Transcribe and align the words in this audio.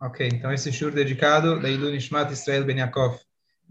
Ok, 0.00 0.28
então 0.28 0.52
esse 0.52 0.70
shur 0.72 0.92
dedicado 0.92 1.60
da 1.60 1.70
Ilu 1.70 1.90
Nishmat 1.90 2.30
Israel 2.30 2.64
Ben 2.64 2.78
Yaakov. 2.78 3.18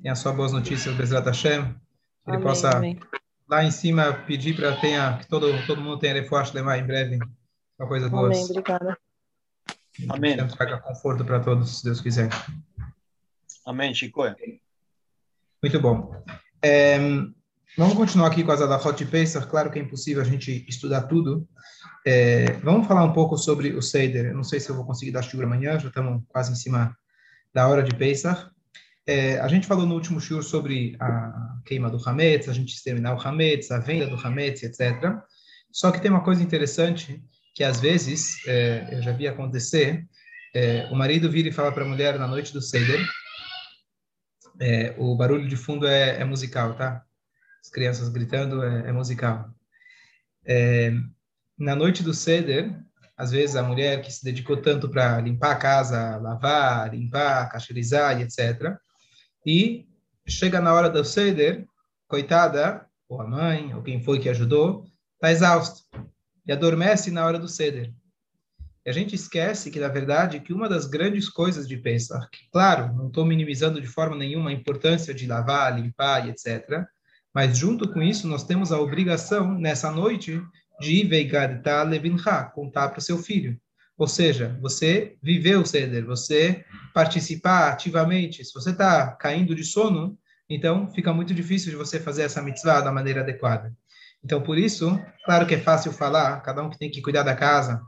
Tenha 0.02 0.16
só 0.16 0.34
boas 0.34 0.52
notícias, 0.52 0.96
Bezrat 0.96 1.26
Hashem. 1.26 1.63
Que 1.63 2.32
ele 2.32 2.38
Amém, 2.38 2.42
possa 2.42 2.78
amém. 2.78 3.00
lá 3.48 3.63
em 3.63 3.72
cima 3.72 4.13
pedir 4.26 4.56
para 4.56 4.76
tenha 4.78 5.17
que 5.20 5.28
todo 5.28 5.48
todo 5.67 5.81
mundo 5.81 5.99
tenha 5.99 6.13
reforço 6.13 6.56
levar 6.56 6.78
em 6.80 6.85
breve. 6.85 7.20
Uma 7.78 7.88
coisa 7.88 8.10
boa. 8.10 8.28
Amém, 8.28 8.44
obrigada. 8.44 8.98
Amém. 10.10 10.35
Sempre 10.35 10.58
traga 10.58 10.80
conforto 10.80 11.24
para 11.24 11.40
todos, 11.40 11.78
se 11.80 11.84
Deus 11.84 12.02
quiser. 12.02 12.30
Amém, 13.66 13.94
Chico. 13.94 14.24
Muito 15.62 15.80
bom. 15.80 16.23
É, 16.62 16.98
vamos 17.77 17.95
continuar 17.95 18.27
aqui 18.27 18.44
com 18.44 18.52
as 18.52 18.62
Adachot 18.62 18.98
de 18.98 19.09
Pesach. 19.09 19.48
Claro 19.48 19.71
que 19.71 19.80
é 19.80 19.81
impossível 19.81 20.21
a 20.21 20.25
gente 20.25 20.66
estudar 20.67 21.03
tudo. 21.03 21.47
É, 22.05 22.53
vamos 22.63 22.88
falar 22.88 23.03
um 23.03 23.13
pouco 23.13 23.38
sobre 23.38 23.73
o 23.73 23.81
Seder. 23.81 24.27
Eu 24.27 24.35
não 24.35 24.43
sei 24.43 24.59
se 24.59 24.70
eu 24.70 24.75
vou 24.75 24.85
conseguir 24.85 25.11
dar 25.11 25.21
shiur 25.21 25.43
amanhã, 25.43 25.80
já 25.80 25.88
estamos 25.88 26.23
quase 26.27 26.52
em 26.52 26.55
cima 26.55 26.95
da 27.53 27.67
hora 27.67 27.83
de 27.83 27.95
Pesach. 27.95 28.49
É, 29.07 29.39
a 29.39 29.47
gente 29.47 29.67
falou 29.67 29.85
no 29.85 29.93
último 29.93 30.19
shiur 30.19 30.43
sobre 30.43 30.95
a 30.99 31.59
queima 31.66 31.89
do 31.89 32.02
Hametz, 32.03 32.49
a 32.49 32.53
gente 32.53 32.73
exterminar 32.73 33.16
o 33.16 33.21
Hametz, 33.21 33.69
a 33.71 33.80
venda 33.80 34.07
do 34.07 34.16
Hametz, 34.16 34.63
etc. 34.63 35.16
Só 35.71 35.91
que 35.91 36.02
tem 36.02 36.09
uma 36.09 36.23
coisa 36.23 36.41
interessante, 36.41 37.23
que 37.53 37.63
às 37.63 37.80
vezes, 37.80 38.45
é, 38.47 38.89
eu 38.91 39.02
já 39.02 39.11
vi 39.11 39.27
acontecer, 39.27 40.05
é, 40.53 40.88
o 40.91 40.95
marido 40.95 41.30
vira 41.30 41.49
e 41.49 41.52
fala 41.52 41.71
para 41.71 41.83
a 41.83 41.88
mulher 41.88 42.17
na 42.17 42.27
noite 42.27 42.53
do 42.53 42.61
Seder, 42.61 43.05
é, 44.59 44.95
o 44.97 45.16
barulho 45.16 45.47
de 45.47 45.55
fundo 45.55 45.85
é, 45.85 46.21
é, 46.21 46.25
musical, 46.25 46.75
tá? 46.75 47.03
As 47.65 47.71
crianças 47.71 48.09
gritando 48.09 48.63
é, 48.63 48.89
é 48.89 48.91
musical. 48.91 49.49
É, 50.45 50.93
na 51.57 51.75
noite 51.75 52.03
do 52.03 52.13
Seder, 52.13 52.80
às 53.17 53.31
vezes 53.31 53.55
a 53.55 53.63
mulher 53.63 54.03
que 54.03 54.11
se 54.11 54.23
dedicou 54.23 54.57
tanto 54.57 54.88
para 54.88 55.19
limpar 55.19 55.53
a 55.53 55.55
casa, 55.55 56.17
lavar, 56.17 56.94
limpar, 56.94 57.49
cacherizar 57.49 58.19
e 58.19 58.23
etc. 58.23 58.77
E 59.44 59.88
chega 60.27 60.61
na 60.61 60.75
hora 60.75 60.91
do 60.91 61.03
Seder, 61.03 61.66
coitada, 62.07 62.85
ou 63.09 63.19
a 63.19 63.27
mãe, 63.27 63.73
ou 63.73 63.81
quem 63.81 64.00
foi 64.00 64.19
que 64.19 64.29
ajudou, 64.29 64.85
está 65.16 65.31
exausto 65.31 65.81
e 66.45 66.52
adormece 66.52 67.09
na 67.09 67.25
hora 67.25 67.39
do 67.39 67.47
Seder. 67.47 67.91
E 68.85 68.89
a 68.91 68.94
gente 68.94 69.16
esquece 69.16 69.72
que, 69.72 69.79
na 69.79 69.88
verdade, 69.88 70.39
que 70.39 70.53
uma 70.53 70.69
das 70.69 70.85
grandes 70.85 71.27
coisas 71.27 71.67
de 71.67 71.77
Pesach, 71.77 72.29
que, 72.29 72.47
claro, 72.52 72.94
não 72.94 73.07
estou 73.07 73.25
minimizando 73.25 73.81
de 73.81 73.88
forma 73.88 74.16
nenhuma 74.16 74.52
a 74.52 74.53
importância 74.53 75.16
de 75.16 75.25
lavar, 75.25 75.75
limpar 75.75 76.27
e 76.27 76.29
etc., 76.29 76.85
mas 77.36 77.58
junto 77.58 77.91
com 77.91 78.02
isso, 78.02 78.30
nós 78.30 78.45
temos 78.45 78.72
a 78.72 78.80
obrigação, 78.80 79.59
nessa 79.59 79.91
noite, 79.91 80.41
de 80.80 81.03
Veigarita 81.03 81.83
Levincha, 81.83 82.45
contar 82.45 82.88
para 82.88 83.00
o 83.00 83.02
seu 83.02 83.17
filho. 83.17 83.59
Ou 83.97 84.08
seja, 84.08 84.58
você 84.61 85.17
viver 85.22 85.58
o 85.58 85.66
Seder, 85.66 86.06
você 86.06 86.63
participar 86.94 87.73
ativamente. 87.73 88.44
Se 88.45 88.53
você 88.53 88.69
está 88.69 89.11
caindo 89.11 89.53
de 89.53 89.66
sono, 89.66 90.17
então 90.50 90.89
fica 90.94 91.11
muito 91.11 91.33
difícil 91.33 91.72
de 91.72 91.75
você 91.75 92.00
fazer 92.00 92.22
essa 92.22 92.41
mitzvah 92.41 92.80
da 92.80 92.91
maneira 92.91 93.19
adequada. 93.19 93.73
Então, 94.23 94.41
por 94.41 94.58
isso, 94.58 94.97
claro 95.25 95.45
que 95.45 95.56
é 95.56 95.59
fácil 95.59 95.91
falar, 95.91 96.39
cada 96.39 96.63
um 96.63 96.69
que 96.69 96.80
tem 96.80 96.89
que 96.89 97.02
cuidar 97.02 97.23
da 97.23 97.36
casa, 97.36 97.81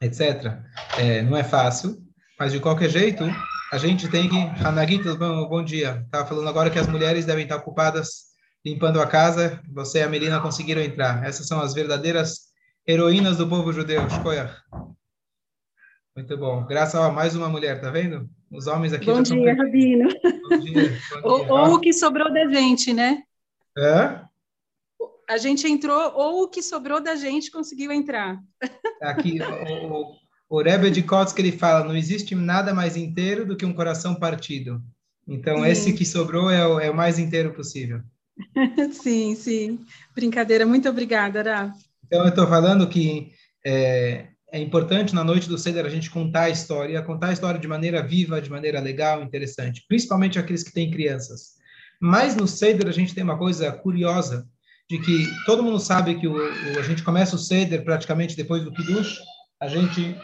etc. 0.00 0.58
É, 0.98 1.22
não 1.22 1.36
é 1.36 1.44
fácil, 1.44 1.96
mas 2.36 2.50
de 2.50 2.58
qualquer 2.58 2.90
jeito, 2.90 3.24
a 3.72 3.78
gente 3.78 4.08
tem 4.08 4.28
que. 4.28 4.36
Hanagit, 4.64 5.04
bom, 5.16 5.48
bom 5.48 5.64
dia. 5.64 6.02
Estava 6.04 6.26
falando 6.26 6.48
agora 6.48 6.68
que 6.68 6.80
as 6.80 6.88
mulheres 6.88 7.24
devem 7.24 7.44
estar 7.44 7.56
ocupadas 7.56 8.35
limpando 8.66 9.00
a 9.00 9.06
casa, 9.06 9.62
você 9.72 10.00
e 10.00 10.02
a 10.02 10.08
Melina 10.08 10.40
conseguiram 10.40 10.82
entrar. 10.82 11.24
Essas 11.24 11.46
são 11.46 11.60
as 11.60 11.72
verdadeiras 11.72 12.46
heroínas 12.84 13.36
do 13.36 13.48
povo 13.48 13.72
judeu. 13.72 14.10
Shkoyach. 14.10 14.60
Muito 16.16 16.36
bom. 16.36 16.66
Graças 16.66 17.00
a 17.00 17.08
mais 17.08 17.36
uma 17.36 17.48
mulher, 17.48 17.80
tá 17.80 17.92
vendo? 17.92 18.28
Os 18.50 18.66
homens 18.66 18.92
aqui 18.92 19.06
Bom 19.06 19.24
já 19.24 19.34
dia, 19.34 19.52
estão... 19.52 19.64
Rabino. 19.64 20.08
Bom 20.50 20.58
dia. 20.58 20.98
Bom 21.12 21.20
Ou, 21.30 21.44
dia. 21.44 21.52
ou 21.54 21.74
o 21.74 21.80
que 21.80 21.92
sobrou 21.92 22.32
da 22.32 22.48
gente, 22.48 22.92
né? 22.92 23.22
Hã? 23.78 24.24
A 25.30 25.36
gente 25.36 25.68
entrou, 25.68 26.12
ou 26.16 26.42
o 26.42 26.48
que 26.48 26.60
sobrou 26.60 27.00
da 27.00 27.14
gente 27.14 27.52
conseguiu 27.52 27.92
entrar. 27.92 28.40
Aqui, 29.00 29.38
o, 29.40 29.92
o, 29.92 30.58
o 30.58 30.62
Rebbe 30.62 30.90
de 30.90 31.04
Kotzk, 31.04 31.38
ele 31.38 31.52
fala, 31.52 31.86
não 31.86 31.96
existe 31.96 32.34
nada 32.34 32.74
mais 32.74 32.96
inteiro 32.96 33.46
do 33.46 33.56
que 33.56 33.64
um 33.64 33.72
coração 33.72 34.16
partido. 34.16 34.82
Então, 35.26 35.58
Sim. 35.58 35.66
esse 35.66 35.92
que 35.92 36.04
sobrou 36.04 36.50
é 36.50 36.66
o, 36.66 36.80
é 36.80 36.90
o 36.90 36.94
mais 36.94 37.20
inteiro 37.20 37.52
possível. 37.52 38.02
sim, 38.92 39.34
sim. 39.34 39.80
Brincadeira. 40.14 40.66
Muito 40.66 40.88
obrigada, 40.88 41.40
Ara. 41.40 41.72
Então, 42.04 42.22
eu 42.22 42.28
estou 42.28 42.46
falando 42.46 42.88
que 42.88 43.32
é, 43.64 44.28
é 44.52 44.60
importante 44.60 45.14
na 45.14 45.24
noite 45.24 45.48
do 45.48 45.58
Seder 45.58 45.84
a 45.84 45.90
gente 45.90 46.10
contar 46.10 46.42
a 46.42 46.50
história, 46.50 47.02
contar 47.02 47.28
a 47.28 47.32
história 47.32 47.58
de 47.58 47.66
maneira 47.66 48.02
viva, 48.02 48.40
de 48.40 48.50
maneira 48.50 48.80
legal, 48.80 49.22
interessante, 49.22 49.84
principalmente 49.88 50.38
aqueles 50.38 50.62
que 50.62 50.72
têm 50.72 50.90
crianças. 50.90 51.56
Mas 52.00 52.36
no 52.36 52.46
Seder 52.46 52.88
a 52.88 52.92
gente 52.92 53.14
tem 53.14 53.24
uma 53.24 53.38
coisa 53.38 53.72
curiosa, 53.72 54.46
de 54.88 55.00
que 55.00 55.26
todo 55.44 55.62
mundo 55.62 55.80
sabe 55.80 56.14
que 56.14 56.28
o, 56.28 56.36
o, 56.36 56.78
a 56.78 56.82
gente 56.82 57.02
começa 57.02 57.34
o 57.34 57.38
Seder 57.38 57.84
praticamente 57.84 58.36
depois 58.36 58.62
do 58.62 58.72
Kiddush, 58.72 59.18
a 59.60 59.66
gente 59.66 60.16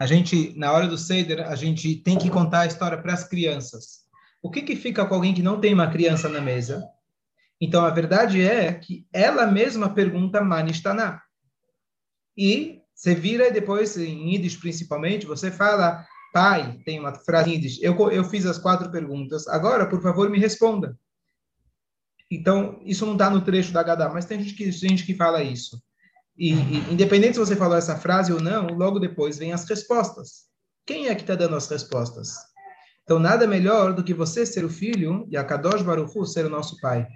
a 0.00 0.06
gente 0.06 0.54
na 0.56 0.72
hora 0.72 0.86
do 0.86 0.96
Seder 0.96 1.46
a 1.46 1.54
gente 1.54 1.94
tem 1.96 2.18
que 2.18 2.30
contar 2.30 2.60
a 2.60 2.66
história 2.66 2.96
para 2.96 3.12
as 3.12 3.28
crianças. 3.28 4.00
O 4.42 4.50
que 4.50 4.62
que 4.62 4.74
fica 4.74 5.04
com 5.04 5.14
alguém 5.14 5.34
que 5.34 5.42
não 5.42 5.60
tem 5.60 5.74
uma 5.74 5.90
criança 5.90 6.26
na 6.26 6.40
mesa? 6.40 6.82
Então 7.60 7.84
a 7.84 7.90
verdade 7.90 8.40
é 8.40 8.72
que 8.72 9.06
ela 9.12 9.46
mesma 9.46 9.90
pergunta 9.90 10.42
Manishtaná. 10.42 11.20
E 12.34 12.80
você 12.94 13.14
vira 13.14 13.48
e 13.48 13.52
depois 13.52 13.98
em 13.98 14.32
Yiddish 14.32 14.56
principalmente 14.56 15.26
você 15.26 15.50
fala 15.50 16.06
pai, 16.32 16.80
tem 16.86 16.98
uma 16.98 17.14
frase 17.14 17.50
em 17.50 17.54
Yiddish, 17.54 17.82
eu, 17.82 18.10
eu 18.10 18.24
fiz 18.24 18.46
as 18.46 18.56
quatro 18.56 18.90
perguntas, 18.90 19.46
agora, 19.48 19.86
por 19.86 20.00
favor, 20.00 20.30
me 20.30 20.38
responda. 20.38 20.98
Então, 22.30 22.80
isso 22.84 23.04
não 23.04 23.14
está 23.14 23.28
no 23.28 23.40
trecho 23.40 23.72
da 23.72 23.82
Gadá, 23.82 24.08
mas 24.08 24.24
tem 24.24 24.40
gente 24.40 24.54
que, 24.54 24.70
gente 24.70 25.04
que 25.04 25.14
fala 25.14 25.42
isso. 25.42 25.82
E, 26.40 26.54
e, 26.54 26.92
independente 26.92 27.34
se 27.34 27.38
você 27.38 27.54
falou 27.54 27.76
essa 27.76 27.98
frase 27.98 28.32
ou 28.32 28.40
não, 28.40 28.68
logo 28.68 28.98
depois 28.98 29.36
vem 29.36 29.52
as 29.52 29.68
respostas. 29.68 30.46
Quem 30.86 31.08
é 31.08 31.14
que 31.14 31.20
está 31.20 31.34
dando 31.34 31.54
as 31.54 31.68
respostas? 31.68 32.34
Então, 33.04 33.18
nada 33.18 33.46
melhor 33.46 33.92
do 33.92 34.02
que 34.02 34.14
você 34.14 34.46
ser 34.46 34.64
o 34.64 34.70
filho 34.70 35.28
e 35.30 35.36
a 35.36 35.44
Kadosh 35.44 35.82
Baruch 35.82 36.16
Hu 36.16 36.24
ser 36.24 36.46
o 36.46 36.50
nosso 36.50 36.80
pai. 36.80 37.06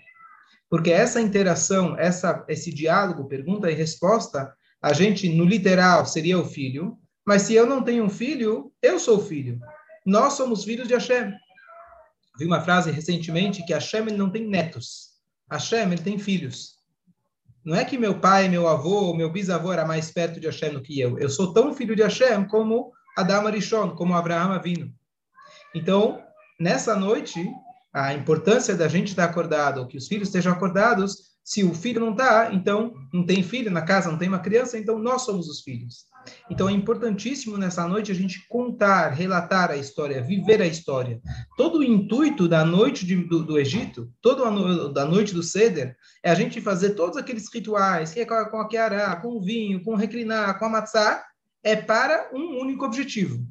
Porque 0.69 0.91
essa 0.91 1.23
interação, 1.23 1.99
essa, 1.99 2.45
esse 2.49 2.71
diálogo, 2.71 3.27
pergunta 3.27 3.71
e 3.71 3.75
resposta, 3.75 4.53
a 4.83 4.93
gente, 4.93 5.27
no 5.34 5.47
literal, 5.47 6.05
seria 6.05 6.39
o 6.39 6.45
filho, 6.45 6.99
mas 7.27 7.43
se 7.43 7.55
eu 7.55 7.65
não 7.65 7.83
tenho 7.83 8.05
um 8.05 8.11
filho, 8.11 8.71
eu 8.83 8.99
sou 8.99 9.19
filho. 9.19 9.59
Nós 10.05 10.34
somos 10.34 10.65
filhos 10.65 10.87
de 10.87 10.93
Hashem. 10.93 11.33
Vi 12.39 12.45
uma 12.45 12.61
frase 12.61 12.91
recentemente 12.91 13.65
que 13.65 13.73
Hashem 13.73 14.05
não 14.07 14.29
tem 14.29 14.47
netos. 14.47 15.13
Hashem 15.51 15.93
ele 15.93 16.03
tem 16.03 16.19
filhos. 16.19 16.75
Não 17.65 17.75
é 17.75 17.85
que 17.85 17.97
meu 17.97 18.21
pai, 18.21 18.49
meu 18.49 18.69
avô, 18.69 19.15
meu 19.15 19.31
bisavô 19.31 19.73
era 19.73 19.87
mais 19.87 20.11
perto 20.11 20.39
de 20.39 20.47
Hashem 20.47 20.75
do 20.75 20.83
que 20.83 21.01
eu. 21.01 21.19
Eu 21.19 21.31
sou 21.31 21.55
tão 21.55 21.73
filho 21.73 21.97
de 21.97 22.03
Hashem 22.03 22.45
como 22.47 22.93
Adam 23.17 23.47
Arishon, 23.47 23.95
como 23.97 24.15
Abraham 24.15 24.55
Avino. 24.55 24.93
Então, 25.75 26.23
nessa 26.61 26.95
noite, 26.95 27.51
a 27.93 28.13
importância 28.13 28.77
da 28.77 28.87
gente 28.87 29.09
estar 29.09 29.25
acordado, 29.25 29.87
que 29.87 29.97
os 29.97 30.07
filhos 30.07 30.29
estejam 30.29 30.53
acordados, 30.53 31.35
se 31.43 31.65
o 31.65 31.75
filho 31.75 32.01
não 32.01 32.13
está, 32.13 32.53
então 32.53 32.93
não 33.13 33.25
tem 33.25 33.43
filho 33.43 33.71
na 33.71 33.83
casa, 33.83 34.11
não 34.11 34.19
tem 34.19 34.29
uma 34.29 34.41
criança, 34.41 34.79
então 34.79 34.99
nós 34.99 35.23
somos 35.23 35.49
os 35.49 35.61
filhos. 35.61 36.07
Então 36.51 36.69
é 36.69 36.73
importantíssimo 36.73 37.57
nessa 37.57 37.87
noite 37.87 38.12
a 38.12 38.15
gente 38.15 38.47
contar, 38.49 39.11
relatar 39.11 39.71
a 39.71 39.77
história, 39.77 40.23
viver 40.23 40.61
a 40.62 40.67
história. 40.67 41.21
Todo 41.57 41.79
o 41.79 41.85
intuito 41.85 42.49
da 42.49 42.65
noite 42.65 43.07
de, 43.07 43.17
do, 43.17 43.45
do, 43.45 43.59
Egito, 43.59 44.13
toda 44.21 44.51
no, 44.51 44.93
da 44.93 45.04
noite 45.04 45.34
do 45.34 45.43
Seder, 45.43 45.97
é 46.22 46.31
a 46.31 46.34
gente 46.34 46.60
fazer 46.60 46.91
todos 46.91 47.16
aqueles 47.16 47.53
rituais, 47.53 48.13
que 48.13 48.21
é 48.21 48.25
com 48.25 48.59
a 48.59 48.69
keará, 48.69 49.16
com 49.16 49.37
o 49.37 49.41
vinho, 49.41 49.83
com 49.83 49.93
o 49.93 49.97
reclinar, 49.97 50.59
com 50.59 50.66
a 50.66 50.71
matzá, 50.71 51.25
é 51.63 51.77
para 51.77 52.31
um 52.33 52.60
único 52.60 52.84
objetivo. 52.84 53.47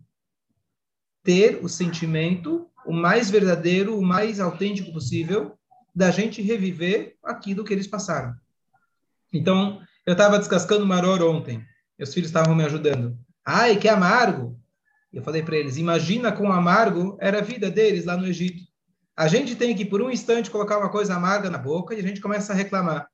Ter 1.23 1.59
o 1.63 1.69
sentimento 1.69 2.69
o 2.85 2.93
mais 2.93 3.29
verdadeiro, 3.29 3.97
o 3.97 4.01
mais 4.01 4.39
autêntico 4.39 4.91
possível 4.91 5.57
da 5.95 6.11
gente 6.11 6.41
reviver 6.41 7.15
aquilo 7.23 7.63
que 7.63 7.73
eles 7.73 7.87
passaram. 7.87 8.35
Então, 9.31 9.81
eu 10.05 10.13
estava 10.13 10.39
descascando 10.39 10.85
maror 10.85 11.21
ontem. 11.21 11.65
Meus 11.97 12.13
filhos 12.13 12.29
estavam 12.29 12.55
me 12.55 12.63
ajudando. 12.63 13.17
Ai, 13.45 13.77
que 13.77 13.87
amargo! 13.87 14.59
Eu 15.11 15.21
falei 15.21 15.43
para 15.43 15.55
eles: 15.55 15.77
imagina 15.77 16.31
quão 16.31 16.51
amargo 16.51 17.17
era 17.21 17.39
a 17.39 17.43
vida 17.43 17.69
deles 17.69 18.05
lá 18.05 18.17
no 18.17 18.25
Egito. 18.25 18.63
A 19.15 19.27
gente 19.27 19.55
tem 19.55 19.75
que, 19.75 19.85
por 19.85 20.01
um 20.01 20.09
instante, 20.09 20.49
colocar 20.49 20.79
uma 20.79 20.89
coisa 20.89 21.15
amarga 21.15 21.49
na 21.49 21.57
boca 21.57 21.93
e 21.93 21.99
a 21.99 22.03
gente 22.03 22.19
começa 22.19 22.51
a 22.51 22.55
reclamar. 22.55 23.07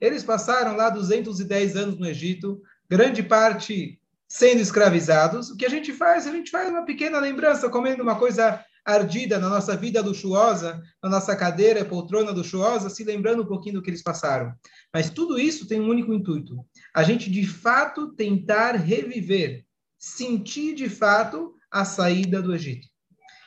Eles 0.00 0.24
passaram 0.24 0.74
lá 0.74 0.88
210 0.88 1.76
anos 1.76 1.98
no 1.98 2.06
Egito, 2.06 2.60
grande 2.88 3.22
parte 3.22 4.00
sendo 4.26 4.60
escravizados. 4.60 5.50
O 5.50 5.56
que 5.56 5.66
a 5.66 5.68
gente 5.68 5.92
faz? 5.92 6.26
A 6.26 6.32
gente 6.32 6.50
faz 6.50 6.70
uma 6.70 6.86
pequena 6.86 7.20
lembrança, 7.20 7.68
comendo 7.68 8.02
uma 8.02 8.16
coisa 8.16 8.64
ardida 8.84 9.38
na 9.38 9.48
nossa 9.48 9.76
vida 9.76 10.00
luxuosa, 10.00 10.82
na 11.02 11.08
nossa 11.08 11.34
cadeira, 11.36 11.84
poltrona 11.84 12.30
luxuosa, 12.30 12.90
se 12.90 13.04
lembrando 13.04 13.42
um 13.42 13.46
pouquinho 13.46 13.76
do 13.76 13.82
que 13.82 13.90
eles 13.90 14.02
passaram. 14.02 14.52
Mas 14.92 15.10
tudo 15.10 15.38
isso 15.38 15.66
tem 15.66 15.80
um 15.80 15.88
único 15.88 16.12
intuito: 16.12 16.56
a 16.94 17.02
gente 17.02 17.30
de 17.30 17.46
fato 17.46 18.12
tentar 18.12 18.72
reviver, 18.72 19.64
sentir 19.98 20.74
de 20.74 20.88
fato 20.88 21.54
a 21.70 21.84
saída 21.84 22.42
do 22.42 22.54
Egito. 22.54 22.86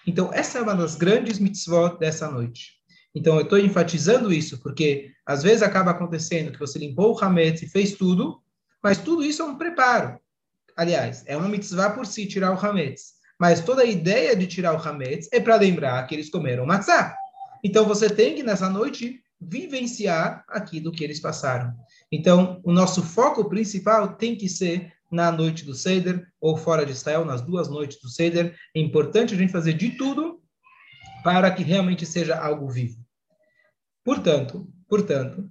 Então, 0.08 0.32
essa 0.34 0.60
é 0.60 0.62
uma 0.62 0.76
das 0.76 0.96
grandes 0.96 1.40
mitzvot 1.40 1.98
dessa 2.00 2.30
noite. 2.30 2.74
Então, 3.14 3.36
eu 3.36 3.42
estou 3.42 3.58
enfatizando 3.58 4.32
isso, 4.32 4.62
porque 4.62 5.12
às 5.26 5.42
vezes 5.42 5.64
acaba 5.64 5.92
acontecendo 5.92 6.52
que 6.52 6.60
você 6.60 6.78
limpou 6.78 7.14
o 7.14 7.24
Hametz 7.24 7.62
e 7.64 7.70
fez 7.70 7.94
tudo, 7.94 8.42
mas 8.84 8.98
tudo 8.98 9.24
isso 9.24 9.42
é 9.42 9.46
um 9.46 9.58
preparo. 9.58 10.20
Aliás, 10.78 11.24
é 11.26 11.36
uma 11.36 11.48
mitzvah 11.48 11.92
por 11.92 12.06
si 12.06 12.28
tirar 12.28 12.52
o 12.52 12.60
Hametz. 12.60 13.15
Mas 13.40 13.62
toda 13.62 13.82
a 13.82 13.86
ideia 13.86 14.36
de 14.36 14.48
tirar 14.48 14.74
o 14.74 14.88
Hametz 14.88 15.28
é 15.32 15.40
para 15.40 15.58
lembrar 15.58 16.06
que 16.08 16.16
eles 16.16 16.30
comeram 16.30 16.66
matzah. 16.66 17.16
Então, 17.64 17.86
você 17.86 18.10
tem 18.10 18.36
que, 18.36 18.44
nessa 18.44 18.70
noite, 18.70 19.20
vivenciar 19.40 20.44
aquilo 20.48 20.92
que 20.92 21.04
eles 21.04 21.20
passaram. 21.20 21.74
Então, 22.12 22.62
o 22.64 22.72
nosso 22.72 23.04
foco 23.04 23.50
principal 23.50 24.16
tem 24.16 24.36
que 24.36 24.48
ser 24.48 24.94
na 25.12 25.32
noite 25.32 25.66
do 25.66 25.74
Seder 25.74 26.28
ou 26.40 26.58
fora 26.58 26.86
de 26.86 26.92
Israel, 26.92 27.26
nas 27.26 27.42
duas 27.42 27.70
noites 27.70 28.00
do 28.02 28.10
Seder. 28.10 28.56
É 28.76 28.80
importante 28.80 29.34
a 29.34 29.38
gente 29.38 29.52
fazer 29.52 29.74
de 29.74 29.92
tudo 29.92 30.42
para 31.24 31.50
que 31.52 31.64
realmente 31.64 32.06
seja 32.06 32.38
algo 32.38 32.70
vivo. 32.70 33.04
Portanto, 34.04 34.68
portanto, 34.88 35.50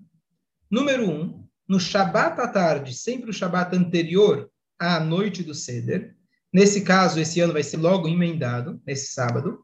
número 0.70 1.10
um, 1.10 1.44
no 1.68 1.80
Shabat 1.80 2.40
à 2.40 2.48
tarde, 2.48 2.94
sempre 2.94 3.30
o 3.30 3.32
Shabat 3.32 3.74
anterior 3.76 4.50
à 4.78 5.00
noite 5.00 5.42
do 5.42 5.54
Seder, 5.54 6.16
nesse 6.54 6.82
caso, 6.82 7.20
esse 7.20 7.40
ano 7.40 7.52
vai 7.52 7.64
ser 7.64 7.78
logo 7.78 8.06
emendado, 8.06 8.80
nesse 8.86 9.12
sábado, 9.12 9.58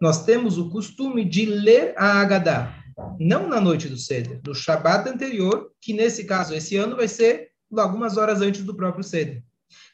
nós 0.00 0.24
temos 0.24 0.56
o 0.56 0.70
costume 0.70 1.24
de 1.24 1.44
ler 1.44 1.92
a 1.96 2.20
Haggadah, 2.20 2.72
não 3.18 3.48
na 3.48 3.60
noite 3.60 3.88
do 3.88 3.96
Seder, 3.96 4.40
no 4.46 4.54
Shabat 4.54 5.08
anterior, 5.08 5.72
que 5.80 5.92
nesse 5.92 6.24
caso, 6.24 6.54
esse 6.54 6.76
ano, 6.76 6.94
vai 6.94 7.08
ser 7.08 7.50
algumas 7.76 8.16
horas 8.16 8.40
antes 8.40 8.62
do 8.62 8.76
próprio 8.76 9.02
Seder. 9.02 9.42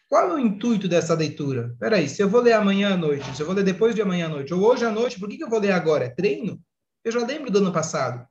Qual 0.09 0.29
é 0.29 0.35
o 0.35 0.39
intuito 0.39 0.87
dessa 0.87 1.15
leitura? 1.15 1.75
Peraí, 1.81 2.07
se 2.07 2.23
eu 2.23 2.29
vou 2.29 2.43
ler 2.43 2.53
amanhã 2.53 2.93
à 2.93 2.97
noite, 2.99 3.35
se 3.35 3.41
eu 3.41 3.47
vou 3.47 3.55
ler 3.55 3.65
depois 3.65 3.95
de 3.95 4.03
amanhã 4.03 4.27
à 4.27 4.29
noite, 4.29 4.53
ou 4.53 4.61
hoje 4.61 4.85
à 4.85 4.91
noite, 4.91 5.19
por 5.19 5.27
que, 5.27 5.39
que 5.39 5.45
eu 5.45 5.49
vou 5.49 5.59
ler 5.59 5.73
agora? 5.73 6.05
É 6.05 6.11
treino? 6.11 6.61
Eu 7.03 7.11
já 7.11 7.25
lembro 7.25 7.51
do 7.51 7.59
ano 7.59 7.73
passado. 7.73 8.27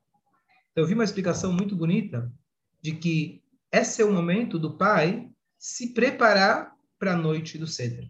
Então, 0.71 0.83
eu 0.83 0.88
vi 0.88 0.94
uma 0.94 1.03
explicação 1.03 1.51
muito 1.51 1.75
bonita 1.75 2.31
de 2.81 2.91
que 2.91 3.41
esse 3.71 4.01
é 4.01 4.06
o 4.06 4.13
momento 4.13 4.59
do 4.59 4.77
pai 4.77 5.27
se 5.57 5.94
preparar 5.94 6.70
para 7.01 7.13
a 7.13 7.18
noite 7.18 7.57
do 7.57 7.65
Seder. 7.65 8.07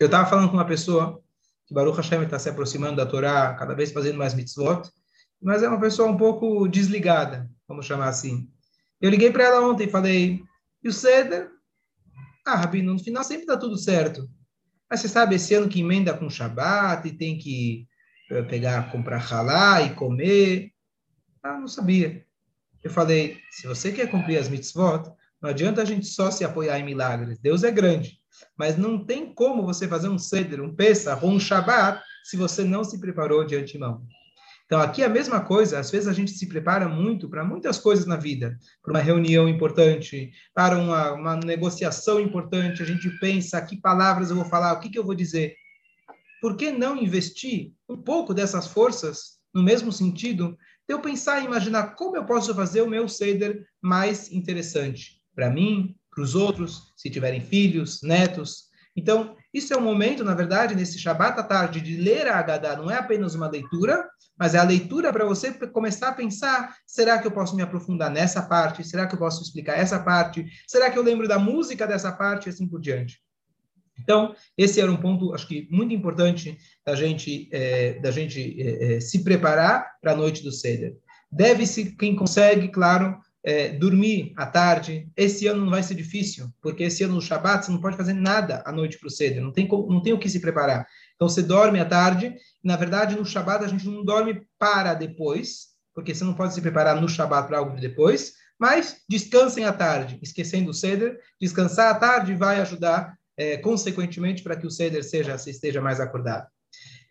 Eu 0.00 0.06
estava 0.06 0.28
falando 0.28 0.48
com 0.48 0.56
uma 0.56 0.66
pessoa 0.66 1.22
que 1.64 1.72
Baruch 1.72 1.96
Hashem 1.96 2.24
está 2.24 2.36
se 2.36 2.48
aproximando 2.48 2.96
da 2.96 3.06
Torá, 3.06 3.54
cada 3.54 3.76
vez 3.76 3.92
fazendo 3.92 4.18
mais 4.18 4.34
mitzvot, 4.34 4.90
mas 5.40 5.62
é 5.62 5.68
uma 5.68 5.78
pessoa 5.78 6.10
um 6.10 6.16
pouco 6.16 6.66
desligada, 6.66 7.48
vamos 7.68 7.86
chamar 7.86 8.08
assim. 8.08 8.50
Eu 9.00 9.08
liguei 9.08 9.30
para 9.30 9.44
ela 9.44 9.68
ontem 9.68 9.84
e 9.84 9.90
falei, 9.90 10.42
e 10.82 10.88
o 10.88 10.92
Seder? 10.92 11.48
Ah, 12.44 12.56
Rabino, 12.56 12.92
no 12.92 12.98
final 12.98 13.22
sempre 13.22 13.42
está 13.42 13.56
tudo 13.56 13.78
certo. 13.78 14.28
Mas 14.90 14.98
você 15.00 15.08
sabe, 15.08 15.36
esse 15.36 15.54
ano 15.54 15.68
que 15.68 15.78
emenda 15.78 16.12
com 16.12 16.28
Shabat 16.28 17.06
e 17.06 17.16
tem 17.16 17.38
que 17.38 17.86
eh, 18.32 18.42
pegar, 18.42 18.90
comprar 18.90 19.24
halá 19.32 19.80
e 19.80 19.94
comer. 19.94 20.72
Ah, 21.40 21.56
não 21.56 21.68
sabia. 21.68 22.26
Eu 22.82 22.90
falei, 22.90 23.38
se 23.52 23.68
você 23.68 23.92
quer 23.92 24.10
cumprir 24.10 24.38
as 24.38 24.48
mitzvot, 24.48 25.08
não 25.44 25.50
adianta 25.50 25.82
a 25.82 25.84
gente 25.84 26.06
só 26.06 26.30
se 26.30 26.42
apoiar 26.42 26.78
em 26.78 26.84
milagres. 26.86 27.38
Deus 27.38 27.64
é 27.64 27.70
grande. 27.70 28.18
Mas 28.58 28.78
não 28.78 29.04
tem 29.04 29.34
como 29.34 29.62
você 29.62 29.86
fazer 29.86 30.08
um 30.08 30.16
ceder, 30.16 30.58
um 30.58 30.74
Pesach 30.74 31.22
um 31.22 31.38
Shabbat 31.38 32.02
se 32.24 32.34
você 32.34 32.64
não 32.64 32.82
se 32.82 32.98
preparou 32.98 33.44
de 33.44 33.54
antemão. 33.54 34.06
Então, 34.64 34.80
aqui 34.80 35.02
é 35.02 35.04
a 35.04 35.10
mesma 35.10 35.42
coisa. 35.42 35.78
Às 35.78 35.90
vezes 35.90 36.08
a 36.08 36.14
gente 36.14 36.30
se 36.30 36.48
prepara 36.48 36.88
muito 36.88 37.28
para 37.28 37.44
muitas 37.44 37.78
coisas 37.78 38.06
na 38.06 38.16
vida. 38.16 38.56
Para 38.82 38.94
uma 38.94 39.02
reunião 39.02 39.46
importante, 39.46 40.32
para 40.54 40.78
uma, 40.78 41.12
uma 41.12 41.36
negociação 41.36 42.18
importante. 42.18 42.82
A 42.82 42.86
gente 42.86 43.10
pensa 43.18 43.60
que 43.60 43.78
palavras 43.78 44.30
eu 44.30 44.36
vou 44.36 44.46
falar, 44.46 44.72
o 44.72 44.80
que, 44.80 44.88
que 44.88 44.98
eu 44.98 45.04
vou 45.04 45.14
dizer. 45.14 45.54
Por 46.40 46.56
que 46.56 46.72
não 46.72 46.96
investir 46.96 47.74
um 47.86 47.98
pouco 47.98 48.32
dessas 48.32 48.66
forças 48.66 49.38
no 49.52 49.62
mesmo 49.62 49.92
sentido 49.92 50.56
eu 50.88 51.02
pensar 51.02 51.42
e 51.42 51.44
imaginar 51.44 51.96
como 51.96 52.16
eu 52.16 52.24
posso 52.24 52.54
fazer 52.54 52.80
o 52.80 52.88
meu 52.88 53.06
Seder 53.10 53.66
mais 53.82 54.32
interessante 54.32 55.22
para 55.34 55.50
mim, 55.50 55.94
para 56.10 56.22
os 56.22 56.34
outros, 56.34 56.92
se 56.96 57.10
tiverem 57.10 57.40
filhos, 57.40 58.00
netos. 58.02 58.64
Então, 58.96 59.36
isso 59.52 59.74
é 59.74 59.76
um 59.76 59.82
momento, 59.82 60.24
na 60.24 60.34
verdade, 60.34 60.74
nesse 60.74 60.98
Shabbat 60.98 61.38
à 61.38 61.42
tarde, 61.42 61.80
de 61.80 61.96
ler 61.96 62.28
a 62.28 62.38
Haggadah. 62.38 62.76
Não 62.76 62.90
é 62.90 62.96
apenas 62.96 63.34
uma 63.34 63.48
leitura, 63.48 64.08
mas 64.38 64.54
é 64.54 64.58
a 64.58 64.64
leitura 64.64 65.12
para 65.12 65.24
você 65.24 65.52
começar 65.68 66.08
a 66.08 66.12
pensar: 66.12 66.74
será 66.86 67.18
que 67.18 67.26
eu 67.26 67.32
posso 67.32 67.56
me 67.56 67.62
aprofundar 67.62 68.10
nessa 68.10 68.42
parte? 68.42 68.84
Será 68.84 69.06
que 69.06 69.14
eu 69.14 69.18
posso 69.18 69.42
explicar 69.42 69.78
essa 69.78 69.98
parte? 69.98 70.46
Será 70.66 70.90
que 70.90 70.98
eu 70.98 71.02
lembro 71.02 71.26
da 71.26 71.38
música 71.38 71.86
dessa 71.86 72.12
parte? 72.12 72.46
E 72.46 72.50
assim 72.50 72.68
por 72.68 72.80
diante. 72.80 73.20
Então, 74.00 74.34
esse 74.58 74.80
era 74.80 74.90
um 74.90 74.96
ponto, 74.96 75.32
acho 75.34 75.46
que 75.46 75.68
muito 75.70 75.94
importante 75.94 76.58
da 76.84 76.96
gente, 76.96 77.48
é, 77.52 78.00
da 78.00 78.10
gente 78.10 78.60
é, 78.60 78.96
é 78.96 79.00
se 79.00 79.22
preparar 79.22 79.88
para 80.00 80.12
a 80.12 80.16
noite 80.16 80.42
do 80.42 80.50
Seder. 80.50 80.96
Deve-se, 81.30 81.96
quem 81.96 82.14
consegue, 82.14 82.68
claro, 82.68 83.18
é, 83.44 83.68
dormir 83.68 84.32
à 84.36 84.46
tarde. 84.46 85.06
Esse 85.14 85.46
ano 85.46 85.62
não 85.62 85.70
vai 85.70 85.82
ser 85.82 85.94
difícil, 85.94 86.48
porque 86.62 86.84
esse 86.84 87.04
ano 87.04 87.14
no 87.14 87.20
Shabat 87.20 87.66
você 87.66 87.72
não 87.72 87.80
pode 87.80 87.96
fazer 87.96 88.14
nada 88.14 88.62
à 88.64 88.72
noite 88.72 88.98
para 88.98 89.08
o 89.08 89.10
Seder, 89.10 89.42
não 89.42 89.52
tem, 89.52 89.68
não 89.68 90.00
tem 90.00 90.14
o 90.14 90.18
que 90.18 90.30
se 90.30 90.40
preparar. 90.40 90.86
Então, 91.14 91.28
você 91.28 91.42
dorme 91.42 91.78
à 91.78 91.84
tarde, 91.84 92.34
na 92.62 92.76
verdade, 92.76 93.14
no 93.14 93.24
Shabat 93.24 93.64
a 93.64 93.68
gente 93.68 93.86
não 93.86 94.04
dorme 94.04 94.42
para 94.58 94.94
depois, 94.94 95.74
porque 95.94 96.14
você 96.14 96.24
não 96.24 96.34
pode 96.34 96.54
se 96.54 96.60
preparar 96.60 97.00
no 97.00 97.08
Shabat 97.08 97.46
para 97.46 97.58
algo 97.58 97.76
de 97.76 97.80
depois, 97.82 98.32
mas 98.58 99.02
descansem 99.08 99.64
à 99.64 99.72
tarde, 99.72 100.18
esquecendo 100.22 100.70
o 100.70 100.74
Seder. 100.74 101.18
Descansar 101.40 101.90
à 101.90 101.94
tarde 101.94 102.34
vai 102.34 102.60
ajudar 102.60 103.14
é, 103.36 103.56
consequentemente, 103.58 104.42
para 104.42 104.56
que 104.56 104.66
o 104.66 104.70
Seder 104.70 105.04
seja, 105.04 105.34
esteja 105.34 105.80
mais 105.80 106.00
acordado. 106.00 106.46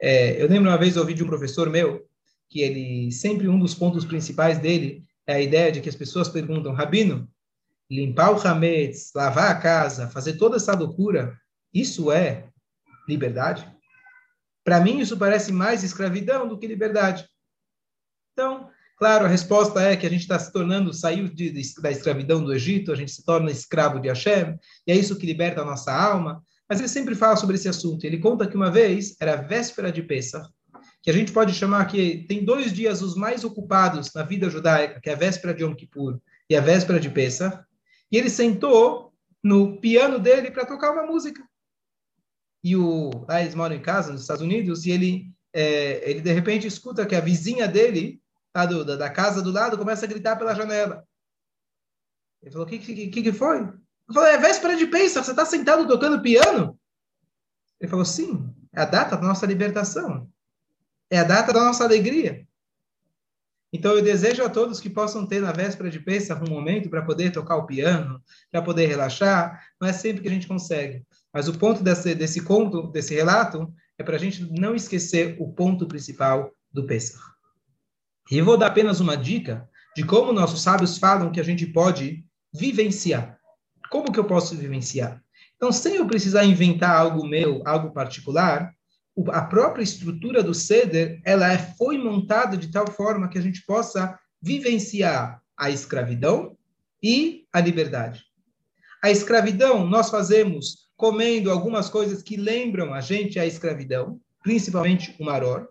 É, 0.02 0.42
eu 0.42 0.48
lembro 0.48 0.70
uma 0.70 0.78
vez, 0.78 0.96
eu 0.96 1.02
ouvi 1.02 1.14
de 1.14 1.24
um 1.24 1.28
professor 1.28 1.70
meu, 1.70 2.02
que 2.50 2.62
ele, 2.62 3.12
sempre 3.12 3.48
um 3.48 3.60
dos 3.60 3.74
pontos 3.74 4.06
principais 4.06 4.58
dele 4.58 5.04
é 5.28 5.34
a 5.36 5.42
ideia 5.42 5.72
de 5.72 5.82
que 5.82 5.90
as 5.90 5.96
pessoas 5.96 6.30
perguntam, 6.30 6.74
Rabino, 6.74 7.30
limpar 7.90 8.32
o 8.32 8.48
hametz, 8.48 9.12
lavar 9.16 9.52
a 9.52 9.60
casa, 9.60 10.10
fazer 10.10 10.34
toda 10.34 10.58
essa 10.58 10.76
loucura, 10.76 11.38
isso 11.74 12.12
é 12.12 12.50
liberdade? 13.08 13.72
Para 14.64 14.80
mim, 14.80 15.00
isso 15.00 15.18
parece 15.18 15.52
mais 15.52 15.84
escravidão 15.84 16.48
do 16.48 16.58
que 16.58 16.68
liberdade. 16.68 17.28
Então, 18.32 18.70
Claro, 19.04 19.26
a 19.26 19.28
resposta 19.28 19.82
é 19.82 19.98
que 19.98 20.06
a 20.06 20.10
gente 20.10 20.22
está 20.22 20.40
se 20.40 20.50
tornando, 20.52 20.94
saiu 20.94 21.28
de, 21.28 21.50
de, 21.50 21.82
da 21.82 21.92
escravidão 21.92 22.42
do 22.42 22.54
Egito, 22.54 22.92
a 22.92 22.96
gente 22.96 23.12
se 23.12 23.26
torna 23.26 23.52
escravo 23.52 24.00
de 24.00 24.08
Hashem, 24.08 24.58
e 24.88 24.92
é 24.94 24.96
isso 24.96 25.18
que 25.18 25.26
liberta 25.26 25.62
a 25.62 25.66
nossa 25.66 25.92
alma. 25.92 26.42
Mas 26.70 26.80
ele 26.80 26.88
sempre 26.88 27.14
fala 27.14 27.36
sobre 27.36 27.56
esse 27.56 27.68
assunto. 27.68 28.06
Ele 28.06 28.18
conta 28.18 28.48
que 28.48 28.56
uma 28.56 28.72
vez, 28.72 29.18
era 29.20 29.36
véspera 29.36 29.92
de 29.92 30.02
Pesach, 30.02 30.48
que 31.04 31.12
a 31.12 31.14
gente 31.14 31.34
pode 31.34 31.54
chamar 31.54 31.86
que 31.86 32.26
tem 32.30 32.46
dois 32.46 32.72
dias 32.72 33.02
os 33.02 33.14
mais 33.14 33.44
ocupados 33.44 34.14
na 34.14 34.24
vida 34.24 34.50
judaica, 34.50 35.02
que 35.02 35.10
é 35.10 35.14
a 35.14 35.18
véspera 35.18 35.54
de 35.54 35.62
Yom 35.62 35.76
Kippur 35.76 36.18
e 36.50 36.56
a 36.56 36.62
véspera 36.62 36.98
de 36.98 37.10
Pesach, 37.10 37.62
e 38.10 38.18
ele 38.18 38.30
sentou 38.30 39.14
no 39.44 39.82
piano 39.82 40.18
dele 40.18 40.50
para 40.50 40.66
tocar 40.66 40.92
uma 40.92 41.06
música. 41.06 41.46
E 42.64 42.78
o, 42.78 43.12
lá 43.28 43.42
eles 43.42 43.54
moram 43.54 43.76
em 43.76 43.82
casa, 43.82 44.14
nos 44.14 44.22
Estados 44.22 44.42
Unidos, 44.42 44.86
e 44.86 44.92
ele, 44.92 45.30
é, 45.52 46.10
ele 46.10 46.22
de 46.22 46.32
repente 46.32 46.66
escuta 46.66 47.06
que 47.06 47.16
a 47.16 47.20
vizinha 47.20 47.68
dele 47.68 48.24
do, 48.70 48.86
da, 48.86 48.96
da, 48.96 49.10
casa 49.10 49.42
do 49.42 49.52
lado, 49.52 49.78
começa 49.78 50.06
a 50.06 50.08
gritar 50.08 50.38
pela 50.38 50.56
janela. 50.56 51.06
Ele 52.42 52.52
falou, 52.52 52.66
o 52.66 52.70
que, 52.70 52.80
que, 52.80 53.10
que, 53.10 53.34
foi? 53.34 53.62
Eu 53.62 54.14
falei, 54.14 54.36
é 54.36 54.38
véspera 54.38 54.78
de 54.78 54.88
Pesach, 54.88 55.26
você 55.26 55.32
está 55.32 55.46
sentado 55.46 55.88
tocando 55.88 56.22
piano? 56.22 56.80
Ele 57.82 57.90
falou, 57.90 58.06
sim, 58.06 58.48
é 58.72 58.82
a 58.82 58.86
data 58.86 59.18
da 59.18 59.24
nossa 59.24 59.46
libertação. 59.46 60.32
É 61.14 61.20
a 61.20 61.24
data 61.24 61.54
da 61.54 61.64
nossa 61.64 61.84
alegria. 61.84 62.44
Então, 63.72 63.96
eu 63.96 64.02
desejo 64.02 64.44
a 64.44 64.50
todos 64.50 64.80
que 64.80 64.90
possam 64.90 65.28
ter 65.28 65.42
na 65.42 65.52
véspera 65.52 65.88
de 65.88 66.00
Pesach 66.00 66.42
um 66.42 66.50
momento 66.50 66.90
para 66.90 67.04
poder 67.04 67.32
tocar 67.32 67.56
o 67.56 67.68
piano, 67.68 68.20
para 68.52 68.64
poder 68.64 68.88
relaxar. 68.88 69.64
Não 69.80 69.88
é 69.88 69.94
sempre 69.94 70.24
que 70.24 70.28
a 70.28 70.32
gente 70.32 70.48
consegue. 70.48 71.06
Mas 71.32 71.48
o 71.48 71.54
ponto 71.54 71.84
desse, 71.84 72.16
desse 72.16 72.42
conto, 72.42 72.88
desse 72.88 73.14
relato, 73.14 73.72
é 73.96 74.04
para 74.04 74.16
a 74.16 74.20
gente 74.20 74.52
não 74.60 74.74
esquecer 74.74 75.36
o 75.40 75.54
ponto 75.54 75.86
principal 75.88 76.52
do 76.72 76.84
Pesach. 76.88 77.24
E 78.32 78.42
vou 78.42 78.58
dar 78.58 78.68
apenas 78.68 79.00
uma 79.00 79.16
dica 79.16 79.70
de 79.96 80.04
como 80.04 80.34
nossos 80.34 80.64
sábios 80.64 80.98
falam 80.98 81.32
que 81.32 81.40
a 81.40 81.44
gente 81.44 81.68
pode 81.68 82.26
vivenciar. 82.52 83.38
Como 83.92 84.12
que 84.12 84.20
eu 84.20 84.26
posso 84.26 84.56
vivenciar? 84.56 85.22
Então, 85.58 85.72
sem 85.72 85.98
eu 85.98 86.08
precisar 86.08 86.44
inventar 86.44 86.96
algo 86.98 87.24
meu, 87.24 87.62
algo 87.68 87.92
particular, 87.92 88.74
a 89.32 89.42
própria 89.42 89.84
estrutura 89.84 90.42
do 90.42 90.54
ceder, 90.54 91.22
ela 91.24 91.52
é, 91.52 91.58
foi 91.58 91.98
montada 91.98 92.58
de 92.58 92.72
tal 92.72 92.90
forma 92.90 93.30
que 93.30 93.38
a 93.38 93.42
gente 93.42 93.64
possa 93.66 94.18
vivenciar 94.42 95.42
a 95.58 95.70
escravidão 95.70 96.58
e 97.02 97.46
a 97.54 97.60
liberdade. 97.60 98.24
A 99.04 99.12
escravidão 99.12 99.86
nós 99.86 100.10
fazemos 100.10 100.90
comendo 100.96 101.52
algumas 101.52 101.90
coisas 101.90 102.24
que 102.24 102.38
lembram 102.38 102.94
a 102.94 103.02
gente 103.02 103.40
a 103.40 103.46
escravidão, 103.46 104.20
principalmente 104.42 105.16
o 105.20 105.26
Maror. 105.26 105.68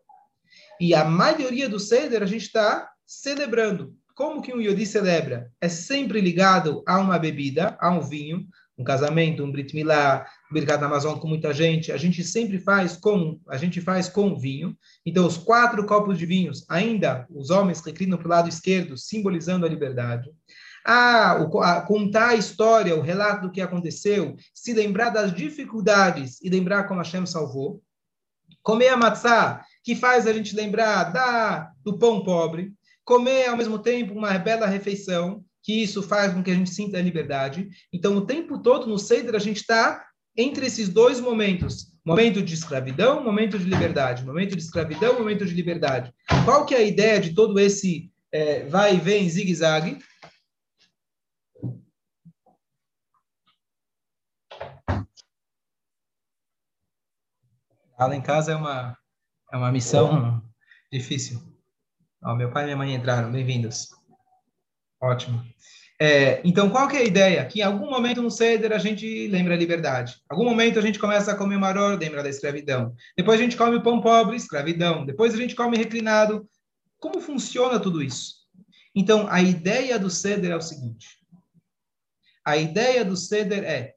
E 0.81 0.95
a 0.95 1.05
maioria 1.05 1.69
do 1.69 1.81
Seder 1.81 2.23
a 2.23 2.27
gente 2.27 2.47
está 2.47 2.91
celebrando. 3.07 3.97
Como 4.15 4.43
que 4.43 4.53
um 4.53 4.61
Yodi 4.61 4.85
celebra? 4.85 5.51
É 5.61 5.69
sempre 5.69 6.21
ligado 6.21 6.83
a 6.87 6.99
uma 6.99 7.19
bebida, 7.19 7.77
a 7.81 7.91
um 7.91 8.01
vinho, 8.01 8.47
um 8.83 8.85
casamento, 8.85 9.43
um 9.43 9.51
Brit 9.51 9.75
Milá, 9.75 10.27
um 10.51 10.55
Birkat 10.55 10.83
Amazon 10.85 11.19
com 11.19 11.29
muita 11.29 11.55
gente, 11.55 11.91
a 11.91 11.97
gente 11.97 12.23
sempre 12.23 12.59
faz 12.59 12.97
com, 12.97 13.41
a 13.49 13.57
gente 13.57 13.81
faz 13.81 14.09
com 14.09 14.37
vinho. 14.37 14.77
Então, 15.07 15.27
os 15.27 15.39
quatro 15.39 15.87
copos 15.87 16.19
de 16.19 16.27
vinhos, 16.27 16.67
ainda 16.69 17.27
os 17.31 17.49
homens 17.49 17.81
reclinam 17.81 18.19
para 18.19 18.27
o 18.27 18.31
lado 18.31 18.49
esquerdo, 18.49 18.99
simbolizando 18.99 19.65
a 19.65 19.69
liberdade. 19.69 20.29
Ah, 20.85 21.49
o, 21.49 21.61
a, 21.61 21.81
contar 21.81 22.31
a 22.31 22.35
história, 22.35 22.97
o 22.97 23.01
relato 23.01 23.43
do 23.43 23.53
que 23.53 23.61
aconteceu, 23.61 24.37
se 24.53 24.75
lembrar 24.75 25.11
das 25.11 25.33
dificuldades 25.33 26.43
e 26.43 26.51
lembrar 26.51 26.85
como 26.85 27.01
Hashem 27.01 27.25
salvou. 27.25 27.81
Comer 28.63 28.89
a 28.89 28.97
matzá, 28.97 29.65
que 29.85 29.95
faz 29.95 30.27
a 30.27 30.33
gente 30.33 30.55
lembrar 30.55 31.05
da, 31.05 31.71
do 31.85 31.99
pão 31.99 32.23
pobre. 32.23 32.73
Comer, 33.05 33.49
ao 33.49 33.57
mesmo 33.57 33.79
tempo, 33.79 34.15
uma 34.15 34.37
bela 34.39 34.67
refeição, 34.67 35.45
que 35.63 35.83
isso 35.83 36.03
faz 36.03 36.35
com 36.35 36.43
que 36.43 36.51
a 36.51 36.55
gente 36.55 36.71
sinta 36.71 36.99
a 36.99 37.03
liberdade. 37.03 37.69
Então, 37.93 38.17
o 38.17 38.27
tempo 38.27 38.59
todo 38.59 38.87
no 38.87 38.99
Seder, 38.99 39.35
a 39.35 39.39
gente 39.39 39.59
está 39.59 40.05
entre 40.37 40.67
esses 40.67 40.89
dois 40.89 41.21
momentos. 41.21 41.93
Momento 42.05 42.43
de 42.43 42.55
escravidão, 42.55 43.23
momento 43.23 43.59
de 43.59 43.65
liberdade. 43.65 44.25
Momento 44.25 44.57
de 44.57 44.63
escravidão, 44.63 45.19
momento 45.19 45.47
de 45.47 45.55
liberdade. 45.55 46.13
Qual 46.45 46.67
que 46.67 46.75
é 46.75 46.79
a 46.79 46.83
ideia 46.83 47.21
de 47.21 47.33
todo 47.35 47.59
esse 47.61 48.11
é, 48.33 48.65
vai 48.65 48.97
e 48.97 49.01
vem, 49.01 49.29
zigue-zague? 49.29 49.99
Aula 57.97 58.17
em 58.17 58.23
casa 58.23 58.51
é 58.51 58.57
uma, 58.57 58.99
é 59.53 59.57
uma 59.57 59.71
missão 59.71 60.43
difícil. 60.91 61.41
Ó, 62.25 62.35
meu 62.35 62.51
pai 62.51 62.65
e 62.65 62.67
minha 62.67 62.77
mãe 62.77 62.95
entraram, 62.95 63.31
bem-vindos. 63.31 64.02
Ótimo. 65.03 65.45
É, 66.01 66.41
então, 66.45 66.71
qual 66.71 66.87
que 66.87 66.97
é 66.97 67.01
a 67.01 67.05
ideia? 67.05 67.45
Que 67.45 67.59
em 67.59 67.63
algum 67.63 67.91
momento 67.91 68.23
no 68.23 68.31
Seder 68.31 68.73
a 68.73 68.79
gente 68.79 69.27
lembra 69.27 69.55
a 69.55 69.57
liberdade. 69.57 70.15
Em 70.15 70.35
algum 70.35 70.45
momento 70.45 70.79
a 70.79 70.83
gente 70.83 70.99
começa 70.99 71.33
a 71.33 71.37
comer 71.37 71.59
maror, 71.59 71.99
lembra 71.99 72.23
da 72.23 72.29
escravidão. 72.29 72.95
Depois 73.17 73.41
a 73.41 73.43
gente 73.43 73.57
come 73.57 73.83
pão 73.83 74.01
pobre, 74.01 74.37
escravidão. 74.37 75.05
Depois 75.05 75.35
a 75.35 75.37
gente 75.37 75.57
come 75.57 75.77
reclinado. 75.77 76.49
Como 77.01 77.21
funciona 77.21 77.81
tudo 77.81 78.01
isso? 78.01 78.43
Então, 78.95 79.27
a 79.29 79.43
ideia 79.43 79.99
do 79.99 80.09
Seder 80.09 80.53
é 80.53 80.57
o 80.57 80.61
seguinte. 80.61 81.19
A 82.45 82.57
ideia 82.57 83.05
do 83.05 83.17
Seder 83.17 83.65
é, 83.65 83.95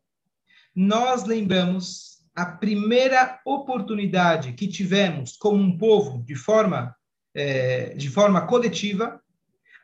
nós 0.76 1.24
lembramos 1.24 2.24
a 2.36 2.46
primeira 2.46 3.40
oportunidade 3.46 4.54
que 4.54 4.68
tivemos 4.68 5.38
como 5.38 5.62
um 5.62 5.78
povo, 5.78 6.24
de 6.24 6.36
forma, 6.36 6.96
é, 7.34 7.94
de 7.94 8.10
forma 8.10 8.46
coletiva, 8.46 9.22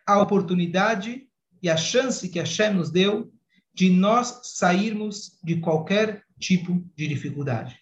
a 0.05 0.19
oportunidade 0.19 1.27
e 1.61 1.69
a 1.69 1.77
chance 1.77 2.27
que 2.29 2.39
Hashem 2.39 2.73
nos 2.73 2.89
deu 2.89 3.31
de 3.73 3.89
nós 3.89 4.41
sairmos 4.43 5.39
de 5.43 5.59
qualquer 5.59 6.23
tipo 6.39 6.83
de 6.95 7.07
dificuldade. 7.07 7.79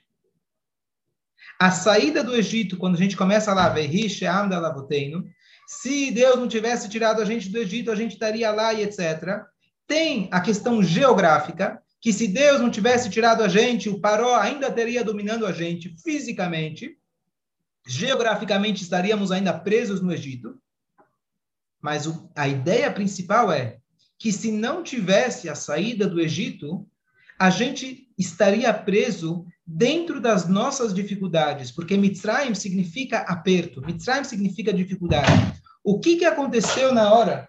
A 1.60 1.72
saída 1.72 2.24
do 2.24 2.36
Egito, 2.36 2.78
quando 2.78 2.96
a 2.96 2.98
gente 2.98 3.18
começa 3.18 3.54
lá, 3.54 3.74
se 5.68 6.12
Deus 6.12 6.36
não 6.38 6.48
tivesse 6.48 6.90
tirado 6.90 7.22
a 7.22 7.26
gente 7.26 7.50
do 7.50 7.58
Egito, 7.58 7.92
a 7.92 7.96
gente 7.96 8.14
estaria 8.14 8.52
lá 8.52 8.74
e 8.74 8.84
etc. 8.84 9.44
Tem 9.86 10.30
a 10.32 10.40
questão 10.40 10.82
geográfica, 10.82 11.82
que 12.02 12.14
se 12.14 12.28
Deus 12.28 12.62
não 12.62 12.70
tivesse 12.70 13.10
tirado 13.10 13.44
a 13.44 13.48
gente, 13.48 13.90
o 13.90 14.00
Paró 14.00 14.36
ainda 14.36 14.72
teria 14.72 15.04
dominando 15.04 15.46
a 15.46 15.52
gente 15.52 15.94
fisicamente, 16.02 16.98
geograficamente 17.86 18.84
estaríamos 18.84 19.32
ainda 19.32 19.52
presos 19.54 20.02
no 20.02 20.14
Egito. 20.14 20.58
Mas 21.81 22.05
o, 22.07 22.29
a 22.36 22.48
ideia 22.48 22.91
principal 22.91 23.51
é 23.51 23.77
que 24.17 24.31
se 24.31 24.51
não 24.51 24.83
tivesse 24.83 25.48
a 25.48 25.55
saída 25.55 26.07
do 26.07 26.19
Egito, 26.19 26.86
a 27.39 27.50
gente 27.50 28.09
estaria 28.17 28.74
preso 28.74 29.45
dentro 29.65 30.19
das 30.19 30.48
nossas 30.48 30.93
dificuldades, 30.93 31.71
porque 31.71 31.95
Mitzrayim 31.95 32.53
significa 32.53 33.19
aperto, 33.19 33.81
Mitzrayim 33.81 34.25
significa 34.25 34.74
dificuldade. 34.74 35.31
O 35.83 36.00
que, 36.00 36.17
que 36.17 36.25
aconteceu 36.25 36.93
na 36.93 37.13
hora? 37.13 37.48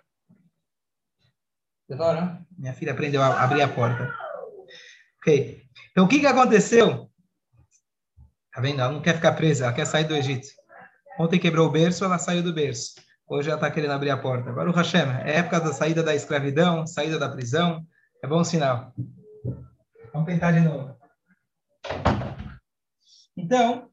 Minha 2.56 2.72
filha 2.72 2.92
aprendeu 2.92 3.20
a 3.20 3.42
abrir 3.42 3.62
a 3.62 3.68
porta. 3.68 4.14
Ok. 5.20 5.60
Então, 5.90 6.04
o 6.04 6.08
que, 6.08 6.20
que 6.20 6.26
aconteceu? 6.26 7.10
Tá 8.52 8.60
vendo? 8.60 8.80
Ela 8.80 8.92
não 8.92 9.02
quer 9.02 9.16
ficar 9.16 9.32
presa, 9.32 9.64
ela 9.64 9.72
quer 9.72 9.86
sair 9.86 10.04
do 10.04 10.14
Egito. 10.14 10.48
Ontem 11.18 11.40
quebrou 11.40 11.66
o 11.66 11.70
berço, 11.70 12.04
ela 12.04 12.18
saiu 12.18 12.42
do 12.42 12.52
berço. 12.52 12.94
Hoje 13.32 13.48
ela 13.48 13.58
está 13.58 13.70
querendo 13.70 13.92
abrir 13.92 14.10
a 14.10 14.16
porta. 14.16 14.50
O 14.50 14.72
Hashem, 14.72 15.02
é 15.24 15.36
época 15.36 15.60
da 15.60 15.72
saída 15.72 16.02
da 16.02 16.16
escravidão, 16.16 16.84
saída 16.84 17.16
da 17.16 17.28
prisão. 17.28 17.86
É 18.20 18.26
bom 18.26 18.42
sinal. 18.42 18.92
Vamos 20.12 20.26
tentar 20.26 20.50
de 20.50 20.58
novo. 20.58 20.96
Então, 23.36 23.88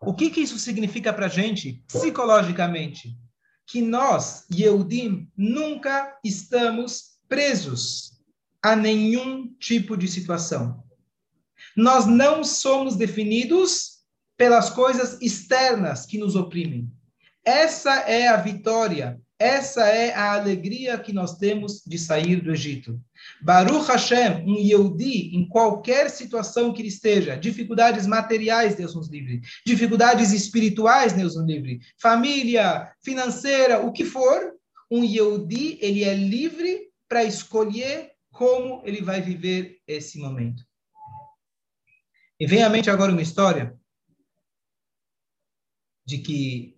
o 0.00 0.14
que, 0.14 0.30
que 0.30 0.40
isso 0.40 0.56
significa 0.60 1.12
para 1.12 1.26
a 1.26 1.28
gente, 1.28 1.82
psicologicamente? 1.88 3.18
Que 3.66 3.82
nós, 3.82 4.46
Yehudim, 4.48 5.28
nunca 5.36 6.16
estamos 6.22 7.18
presos 7.28 8.12
a 8.62 8.76
nenhum 8.76 9.52
tipo 9.58 9.96
de 9.96 10.06
situação. 10.06 10.84
Nós 11.76 12.06
não 12.06 12.44
somos 12.44 12.94
definidos 12.94 14.04
pelas 14.36 14.70
coisas 14.70 15.20
externas 15.20 16.06
que 16.06 16.18
nos 16.18 16.36
oprimem. 16.36 16.95
Essa 17.46 18.00
é 18.00 18.26
a 18.26 18.36
vitória, 18.36 19.20
essa 19.38 19.86
é 19.86 20.12
a 20.12 20.32
alegria 20.32 20.98
que 20.98 21.12
nós 21.12 21.38
temos 21.38 21.80
de 21.86 21.96
sair 21.96 22.40
do 22.40 22.50
Egito. 22.50 23.00
Baruch 23.40 23.86
Hashem, 23.86 24.44
um 24.44 24.56
Yehudi, 24.56 25.36
em 25.36 25.46
qualquer 25.46 26.10
situação 26.10 26.72
que 26.72 26.82
ele 26.82 26.88
esteja, 26.88 27.36
dificuldades 27.36 28.04
materiais, 28.04 28.74
Deus 28.74 28.96
nos 28.96 29.08
livre, 29.08 29.42
dificuldades 29.64 30.32
espirituais, 30.32 31.12
Deus 31.12 31.36
nos 31.36 31.46
livre, 31.46 31.78
família, 32.00 32.92
financeira, 33.00 33.80
o 33.80 33.92
que 33.92 34.04
for, 34.04 34.52
um 34.90 35.04
Yehudi, 35.04 35.78
ele 35.80 36.02
é 36.02 36.14
livre 36.14 36.90
para 37.08 37.22
escolher 37.22 38.10
como 38.32 38.82
ele 38.84 39.02
vai 39.02 39.22
viver 39.22 39.78
esse 39.86 40.18
momento. 40.18 40.64
E 42.40 42.46
vem 42.46 42.64
à 42.64 42.68
mente 42.68 42.90
agora 42.90 43.12
uma 43.12 43.22
história 43.22 43.78
de 46.04 46.18
que 46.18 46.75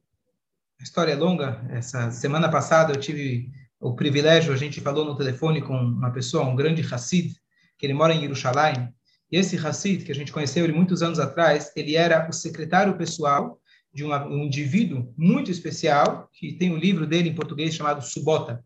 a 0.78 0.82
história 0.82 1.12
é 1.12 1.16
longa. 1.16 1.64
Essa 1.70 2.11
semana 2.11 2.49
passada 2.49 2.92
eu 2.92 3.00
tive 3.00 3.50
o 3.80 3.94
privilégio, 3.94 4.52
a 4.52 4.56
gente 4.56 4.80
falou 4.80 5.04
no 5.04 5.16
telefone 5.16 5.61
com 5.61 5.76
uma 5.76 6.12
pessoa, 6.12 6.44
um 6.44 6.56
grande 6.56 6.82
Hassid, 6.82 7.35
que 7.76 7.87
ele 7.87 7.94
mora 7.94 8.14
em 8.14 8.20
Jerusalém. 8.20 8.92
E 9.30 9.37
esse 9.37 9.56
Hassid, 9.56 10.04
que 10.04 10.12
a 10.12 10.14
gente 10.14 10.32
conheceu 10.32 10.64
ele 10.64 10.73
muitos 10.73 11.02
anos 11.02 11.18
atrás, 11.18 11.73
ele 11.76 11.97
era 11.97 12.28
o 12.28 12.32
secretário 12.32 12.97
pessoal 12.97 13.61
de 13.92 14.04
uma, 14.04 14.25
um 14.25 14.44
indivíduo 14.44 15.12
muito 15.16 15.50
especial, 15.50 16.28
que 16.32 16.52
tem 16.52 16.73
um 16.73 16.78
livro 16.78 17.06
dele 17.06 17.28
em 17.28 17.35
português 17.35 17.75
chamado 17.75 18.02
Subota. 18.02 18.64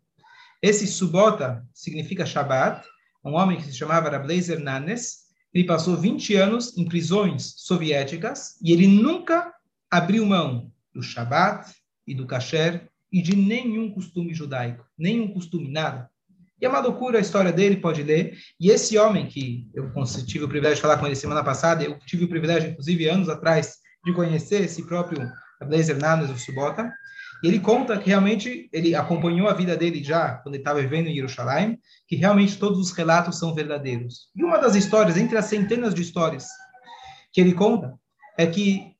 Esse 0.61 0.87
Subota 0.87 1.66
significa 1.73 2.26
Shabbat, 2.26 2.87
um 3.25 3.35
homem 3.35 3.57
que 3.57 3.64
se 3.64 3.75
chamava 3.75 4.11
Rableiser 4.11 4.61
Nanes. 4.61 5.23
Ele 5.52 5.64
passou 5.64 5.97
20 5.97 6.35
anos 6.35 6.76
em 6.76 6.85
prisões 6.85 7.54
soviéticas 7.57 8.57
e 8.62 8.73
ele 8.73 8.87
nunca 8.87 9.52
abriu 9.90 10.25
mão 10.26 10.71
do 10.95 11.02
Shabbat, 11.02 11.73
e 12.12 12.14
do 12.14 12.26
kasher 12.26 12.88
e 13.11 13.21
de 13.21 13.35
nenhum 13.35 13.90
costume 13.90 14.35
judaico, 14.35 14.85
nenhum 14.97 15.28
costume, 15.28 15.71
nada. 15.71 16.09
E 16.61 16.64
é 16.64 16.69
uma 16.69 16.78
loucura 16.78 17.19
a 17.19 17.21
história 17.21 17.52
dele, 17.52 17.76
pode 17.76 18.02
ler. 18.02 18.38
E 18.61 18.71
esse 18.71 18.97
homem 18.97 19.26
que 19.26 19.69
eu 19.75 19.90
tive 20.26 20.45
o 20.45 20.49
privilégio 20.49 20.76
de 20.76 20.83
falar 20.83 20.99
com 20.99 21.07
ele 21.07 21.16
semana 21.16 21.42
passada, 21.42 21.83
eu 21.83 21.99
tive 22.07 22.25
o 22.25 22.28
privilégio, 22.28 22.71
inclusive, 22.71 23.09
anos 23.09 23.28
atrás, 23.28 23.78
de 24.04 24.12
conhecer 24.12 24.62
esse 24.62 24.87
próprio 24.87 25.28
Blazer 25.66 25.99
Nanas, 25.99 26.31
o 26.31 26.38
Subota. 26.38 26.92
E 27.42 27.49
ele 27.49 27.59
conta 27.59 27.99
que 27.99 28.09
realmente 28.09 28.69
ele 28.73 28.95
acompanhou 28.95 29.49
a 29.49 29.54
vida 29.54 29.76
dele 29.76 30.04
já 30.04 30.35
quando 30.35 30.54
ele 30.54 30.62
estava 30.62 30.81
vivendo 30.81 31.09
em 31.09 31.14
Jerusalém, 31.14 31.81
que 32.07 32.14
realmente 32.14 32.57
todos 32.57 32.78
os 32.78 32.92
relatos 32.92 33.38
são 33.38 33.54
verdadeiros. 33.54 34.28
E 34.37 34.45
uma 34.45 34.59
das 34.59 34.76
histórias, 34.76 35.16
entre 35.16 35.37
as 35.37 35.47
centenas 35.47 35.92
de 35.92 36.02
histórias 36.02 36.47
que 37.33 37.40
ele 37.40 37.54
conta, 37.54 37.95
é 38.38 38.47
que 38.47 38.91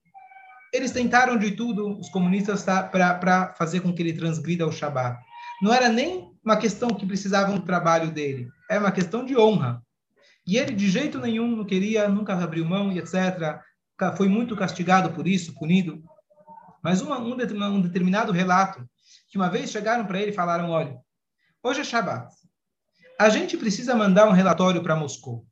eles 0.73 0.91
tentaram 0.91 1.37
de 1.37 1.51
tudo, 1.51 1.99
os 1.99 2.09
comunistas, 2.09 2.63
tá, 2.65 2.83
para 2.83 3.53
fazer 3.55 3.81
com 3.81 3.93
que 3.93 4.01
ele 4.01 4.15
transgrida 4.15 4.67
o 4.67 4.73
Shabat. 4.73 5.21
Não 5.61 5.73
era 5.73 5.89
nem 5.89 6.33
uma 6.43 6.57
questão 6.57 6.89
que 6.89 7.07
precisavam 7.07 7.57
do 7.57 7.65
trabalho 7.65 8.11
dele, 8.11 8.49
era 8.71 8.81
uma 8.81 8.91
questão 8.91 9.25
de 9.25 9.37
honra. 9.37 9.83
E 10.47 10.57
ele, 10.57 10.73
de 10.75 10.89
jeito 10.89 11.21
nenhum, 11.21 11.55
não 11.55 11.65
queria, 11.65 12.09
nunca 12.09 12.33
abriu 12.33 12.65
mão 12.65 12.91
e 12.91 12.99
etc. 12.99 13.61
Foi 14.17 14.29
muito 14.29 14.57
castigado 14.57 15.13
por 15.13 15.29
isso, 15.29 15.55
punido. 15.55 16.03
Mas 16.83 17.01
uma, 17.01 17.19
um, 17.21 17.35
um 17.35 17.81
determinado 17.81 18.33
relato, 18.33 18.85
que 19.29 19.37
uma 19.37 19.49
vez 19.49 19.71
chegaram 19.71 20.05
para 20.05 20.21
ele 20.21 20.33
e 20.33 20.35
falaram: 20.35 20.71
olha, 20.71 20.97
hoje 21.63 21.83
é 21.83 21.85
Shabat. 21.85 22.35
A 23.21 23.29
gente 23.29 23.57
precisa 23.57 23.95
mandar 23.95 24.27
um 24.27 24.33
relatório 24.33 24.83
para 24.83 24.97
Moscou. 24.97 25.47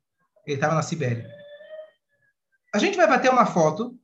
Ele 0.45 0.55
estava 0.55 0.75
na 0.75 0.81
Sibéria. 0.81 1.29
A 2.73 2.79
gente 2.79 2.97
vai 2.97 3.07
bater 3.07 3.31
uma 3.31 3.45
foto 3.45 3.97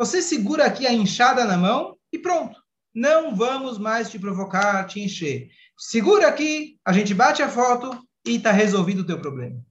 você 0.00 0.22
segura 0.22 0.64
aqui 0.64 0.86
a 0.86 0.94
enxada 0.94 1.44
na 1.44 1.58
mão 1.58 1.94
e 2.10 2.18
pronto. 2.18 2.58
Não 2.94 3.36
vamos 3.36 3.76
mais 3.76 4.08
te 4.08 4.18
provocar, 4.18 4.86
te 4.86 4.98
encher. 4.98 5.50
Segura 5.76 6.26
aqui, 6.26 6.78
a 6.82 6.90
gente 6.90 7.12
bate 7.12 7.42
a 7.42 7.50
foto 7.50 8.02
e 8.26 8.36
está 8.36 8.50
resolvido 8.50 9.00
o 9.00 9.06
teu 9.06 9.20
problema. 9.20 9.62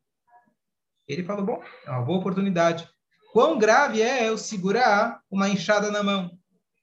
Ele 1.07 1.23
falou, 1.23 1.43
bom, 1.43 1.63
é 1.83 1.89
uma 1.89 2.03
boa 2.03 2.19
oportunidade. 2.19 2.87
Quão 3.33 3.57
grave 3.57 4.03
é 4.03 4.29
eu 4.29 4.37
segurar 4.37 5.19
uma 5.31 5.49
enxada 5.49 5.89
na 5.89 6.03
mão? 6.03 6.29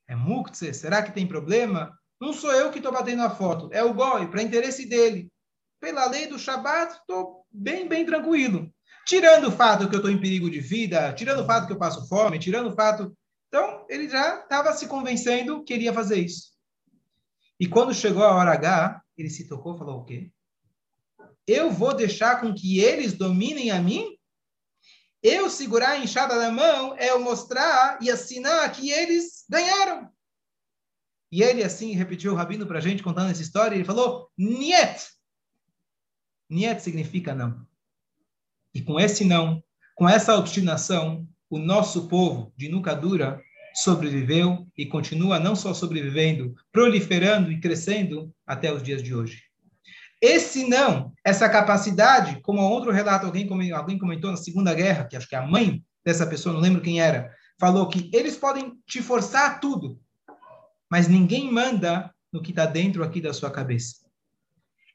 É 0.09 0.17
muktzeh? 0.17 0.75
Será 0.75 1.01
que 1.01 1.13
tem 1.13 1.25
problema? 1.25 1.97
Não 2.21 2.33
sou 2.33 2.51
eu 2.51 2.73
que 2.73 2.79
estou 2.79 2.91
batendo 2.91 3.23
a 3.23 3.31
foto, 3.31 3.69
é 3.73 3.85
o 3.85 3.95
goi, 3.95 4.27
para 4.27 4.43
interesse 4.43 4.89
dele. 4.89 5.31
Pela 5.81 6.07
lei 6.07 6.27
do 6.27 6.37
Shabat, 6.37 6.95
estou 6.95 7.47
bem, 7.53 7.87
bem 7.87 8.05
tranquilo. 8.05 8.69
Tirando 9.07 9.47
o 9.47 9.53
fato 9.53 9.89
que 9.89 9.95
eu 9.95 10.01
estou 10.01 10.11
em 10.11 10.21
perigo 10.21 10.51
de 10.51 10.59
vida, 10.59 11.13
tirando 11.13 11.45
o 11.45 11.47
fato 11.47 11.69
que 11.69 11.73
eu 11.73 11.79
passo 11.79 12.09
fome, 12.09 12.41
tirando 12.41 12.71
o 12.71 12.75
fato... 12.75 13.17
Então, 13.49 13.87
ele 13.89 14.09
já 14.09 14.41
estava 14.41 14.73
se 14.73 14.87
convencendo 14.87 15.63
que 15.63 15.75
queria 15.75 15.93
fazer 15.93 16.19
isso. 16.21 16.53
E 17.59 17.67
quando 17.67 17.95
chegou 17.95 18.23
a 18.23 18.35
hora 18.35 18.53
H, 18.53 19.03
ele 19.17 19.31
se 19.31 19.49
tocou 19.49 19.75
e 19.75 19.79
falou 19.79 20.01
o 20.01 20.05
quê? 20.05 20.31
Eu 21.47 21.71
vou 21.71 21.95
deixar 21.95 22.41
com 22.41 22.53
que 22.53 22.81
eles 22.81 23.13
dominem 23.13 23.71
a 23.71 23.81
mim? 23.81 24.17
Eu 25.23 25.49
segurar 25.49 25.91
a 25.91 25.99
enxada 25.99 26.37
na 26.37 26.51
mão 26.51 26.95
é 26.97 27.11
eu 27.11 27.21
mostrar 27.21 27.99
e 28.03 28.11
assinar 28.11 28.71
que 28.73 28.91
eles 28.91 29.45
ganharam. 29.49 30.11
E 31.33 31.43
ele 31.43 31.63
assim 31.63 31.93
repetiu 31.93 32.33
o 32.33 32.37
rabino 32.37 32.67
para 32.67 32.79
a 32.79 32.81
gente 32.81 33.03
contando 33.03 33.31
essa 33.31 33.43
história. 33.43 33.75
Ele 33.75 33.85
falou: 33.85 34.31
Niet. 34.37 35.09
Niet 36.49 36.81
significa 36.83 37.35
não. 37.35 37.67
E 38.75 38.83
com 38.83 39.01
esse 39.01 39.25
não, 39.25 39.63
com 39.95 40.09
essa 40.09 40.37
obstinação, 40.37 41.27
o 41.51 41.59
nosso 41.59 42.09
povo 42.09 42.53
de 42.57 42.69
Nucadura 42.69 43.41
sobreviveu 43.75 44.67
e 44.77 44.87
continua 44.87 45.39
não 45.39 45.55
só 45.55 45.75
sobrevivendo, 45.75 46.55
proliferando 46.73 47.53
e 47.53 47.61
crescendo 47.61 48.33
até 48.47 48.73
os 48.73 48.83
dias 48.83 49.03
de 49.03 49.15
hoje. 49.15 49.43
Esse 50.21 50.67
não, 50.67 51.13
essa 51.25 51.49
capacidade, 51.49 52.41
como 52.41 52.63
outro 52.63 52.91
relato, 52.91 53.27
alguém, 53.27 53.73
alguém 53.73 53.99
comentou 53.99 54.31
na 54.31 54.37
Segunda 54.37 54.73
Guerra, 54.73 55.05
que 55.05 55.17
acho 55.17 55.29
que 55.29 55.37
a 55.37 55.47
mãe 55.47 55.85
dessa 56.05 56.27
pessoa, 56.27 56.55
não 56.55 56.61
lembro 56.61 56.81
quem 56.81 57.01
era, 57.01 57.31
falou 57.61 57.89
que 57.89 58.11
eles 58.15 58.37
podem 58.37 58.73
te 58.87 59.03
forçar 59.03 59.51
a 59.51 59.55
tudo, 59.59 60.01
mas 60.91 61.07
ninguém 61.07 61.53
manda 61.53 62.11
no 62.33 62.41
que 62.41 62.51
está 62.51 62.65
dentro 62.65 63.05
aqui 63.05 63.21
da 63.21 63.35
sua 63.35 63.51
cabeça. 63.51 63.97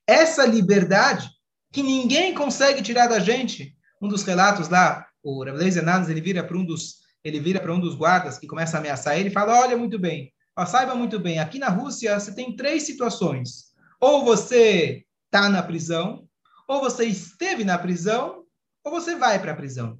Essa 0.07 0.45
liberdade 0.45 1.29
que 1.71 1.83
ninguém 1.83 2.33
consegue 2.33 2.81
tirar 2.81 3.07
da 3.07 3.19
gente. 3.19 3.75
Um 4.01 4.07
dos 4.07 4.23
relatos 4.23 4.67
lá, 4.67 5.05
o 5.23 5.43
Rabbi 5.43 5.71
Zenanes, 5.71 6.09
ele 6.09 6.21
vira 6.21 6.43
para 6.43 6.57
um 6.57 6.65
dos 6.65 7.01
ele 7.23 7.39
vira 7.39 7.59
para 7.59 7.73
um 7.73 7.79
dos 7.79 7.95
guardas 7.95 8.39
que 8.39 8.47
começa 8.47 8.77
a 8.77 8.79
ameaçar 8.79 9.17
ele 9.17 9.29
e 9.29 9.33
fala: 9.33 9.59
Olha, 9.59 9.77
muito 9.77 9.99
bem, 9.99 10.33
ó, 10.55 10.65
saiba 10.65 10.95
muito 10.95 11.19
bem, 11.19 11.39
aqui 11.39 11.59
na 11.59 11.69
Rússia 11.69 12.19
você 12.19 12.33
tem 12.33 12.55
três 12.55 12.83
situações. 12.83 13.71
Ou 13.99 14.25
você 14.25 15.05
está 15.25 15.47
na 15.47 15.61
prisão, 15.61 16.27
ou 16.67 16.79
você 16.79 17.05
esteve 17.05 17.63
na 17.63 17.77
prisão, 17.77 18.43
ou 18.83 18.91
você 18.91 19.15
vai 19.15 19.39
para 19.39 19.51
a 19.51 19.55
prisão. 19.55 19.99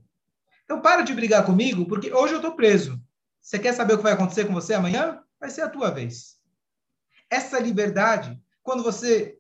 Então 0.64 0.82
para 0.82 1.04
de 1.04 1.14
brigar 1.14 1.46
comigo, 1.46 1.86
porque 1.86 2.12
hoje 2.12 2.34
eu 2.34 2.38
estou 2.38 2.56
preso. 2.56 3.00
Você 3.40 3.60
quer 3.60 3.74
saber 3.74 3.94
o 3.94 3.98
que 3.98 4.04
vai 4.04 4.14
acontecer 4.14 4.46
com 4.46 4.54
você 4.54 4.74
amanhã? 4.74 5.20
Vai 5.40 5.50
ser 5.50 5.62
a 5.62 5.70
tua 5.70 5.92
vez. 5.92 6.38
Essa 7.30 7.60
liberdade, 7.60 8.40
quando 8.64 8.84
você 8.84 9.38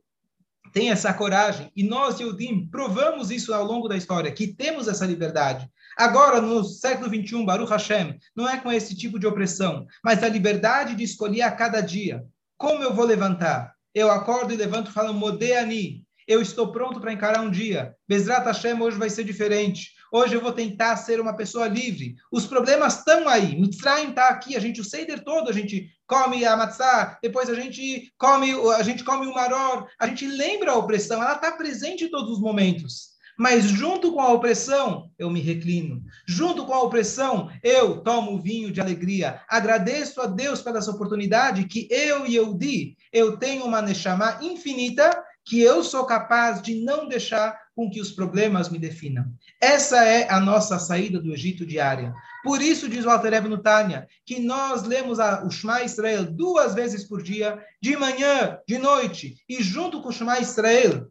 tem 0.71 0.89
essa 0.89 1.13
coragem, 1.13 1.71
e 1.75 1.83
nós, 1.83 2.19
Yudim, 2.19 2.67
provamos 2.67 3.29
isso 3.29 3.53
ao 3.53 3.65
longo 3.65 3.87
da 3.87 3.97
história, 3.97 4.31
que 4.31 4.47
temos 4.47 4.87
essa 4.87 5.05
liberdade. 5.05 5.69
Agora, 5.97 6.39
no 6.39 6.63
século 6.63 7.09
21, 7.09 7.45
Baruch 7.45 7.71
Hashem, 7.71 8.17
não 8.35 8.47
é 8.47 8.57
com 8.57 8.71
esse 8.71 8.95
tipo 8.95 9.19
de 9.19 9.27
opressão, 9.27 9.85
mas 10.03 10.23
a 10.23 10.29
liberdade 10.29 10.95
de 10.95 11.03
escolher 11.03 11.41
a 11.41 11.51
cada 11.51 11.81
dia. 11.81 12.23
Como 12.57 12.83
eu 12.83 12.93
vou 12.93 13.05
levantar? 13.05 13.73
Eu 13.93 14.09
acordo 14.09 14.53
e 14.53 14.55
levanto 14.55 14.91
falando, 14.91 15.17
Modeani, 15.17 16.03
eu 16.27 16.41
estou 16.41 16.71
pronto 16.71 16.99
para 16.99 17.11
encarar 17.11 17.41
um 17.41 17.51
dia. 17.51 17.93
Bezrat 18.07 18.45
Hashem 18.45 18.81
hoje 18.81 18.97
vai 18.97 19.09
ser 19.09 19.23
diferente. 19.23 19.91
Hoje 20.13 20.35
eu 20.35 20.41
vou 20.41 20.51
tentar 20.51 20.95
ser 20.97 21.19
uma 21.19 21.35
pessoa 21.35 21.67
livre. 21.67 22.15
Os 22.31 22.45
problemas 22.45 22.99
estão 22.99 23.27
aí. 23.27 23.59
Mitzrayim 23.59 24.09
está 24.09 24.29
aqui. 24.29 24.55
A 24.55 24.59
gente 24.59 24.79
o 24.79 24.83
Seider 24.83 25.23
todo, 25.23 25.49
a 25.49 25.53
gente 25.53 25.89
come 26.11 26.43
a 26.43 26.57
matzah, 26.57 27.17
depois 27.23 27.49
a 27.49 27.55
gente 27.55 28.13
come, 28.17 28.51
a 28.75 28.83
gente 28.83 29.01
come 29.01 29.27
o 29.27 29.33
maror. 29.33 29.87
A 29.97 30.07
gente 30.07 30.27
lembra 30.27 30.71
a 30.73 30.77
opressão. 30.77 31.23
Ela 31.23 31.35
está 31.35 31.53
presente 31.53 32.03
em 32.03 32.11
todos 32.11 32.31
os 32.31 32.41
momentos. 32.41 33.11
Mas 33.39 33.63
junto 33.63 34.11
com 34.11 34.19
a 34.19 34.33
opressão, 34.33 35.09
eu 35.17 35.29
me 35.29 35.39
reclino. 35.39 36.03
Junto 36.27 36.65
com 36.65 36.73
a 36.73 36.83
opressão, 36.83 37.49
eu 37.63 38.01
tomo 38.01 38.41
vinho 38.41 38.71
de 38.73 38.81
alegria. 38.81 39.41
Agradeço 39.47 40.19
a 40.21 40.25
Deus 40.25 40.61
pela 40.61 40.79
essa 40.79 40.91
oportunidade 40.91 41.63
que 41.63 41.87
eu 41.89 42.27
e 42.27 42.35
eu 42.35 42.53
di. 42.53 42.97
Eu 43.11 43.37
tenho 43.37 43.63
uma 43.65 43.81
Neshama 43.81 44.37
infinita 44.41 45.23
que 45.45 45.61
eu 45.61 45.81
sou 45.81 46.05
capaz 46.05 46.61
de 46.61 46.83
não 46.83 47.07
deixar 47.07 47.57
com 47.75 47.89
que 47.89 48.01
os 48.01 48.11
problemas 48.11 48.69
me 48.69 48.77
definam. 48.77 49.25
Essa 49.59 50.05
é 50.05 50.29
a 50.29 50.39
nossa 50.39 50.77
saída 50.77 51.19
do 51.19 51.33
Egito 51.33 51.65
diária. 51.65 52.13
Por 52.43 52.61
isso, 52.61 52.89
diz 52.89 53.05
o 53.05 53.09
Alter 53.09 53.47
no 53.47 53.57
Tânia, 53.57 54.07
que 54.25 54.39
nós 54.39 54.83
lemos 54.83 55.19
a, 55.19 55.45
o 55.45 55.51
Shema 55.51 55.83
Israel 55.83 56.25
duas 56.25 56.73
vezes 56.73 57.03
por 57.03 57.21
dia, 57.21 57.59
de 57.81 57.95
manhã, 57.95 58.57
de 58.67 58.77
noite, 58.77 59.35
e 59.47 59.61
junto 59.61 60.01
com 60.01 60.09
o 60.09 60.11
Shema 60.11 60.39
Israel, 60.39 61.07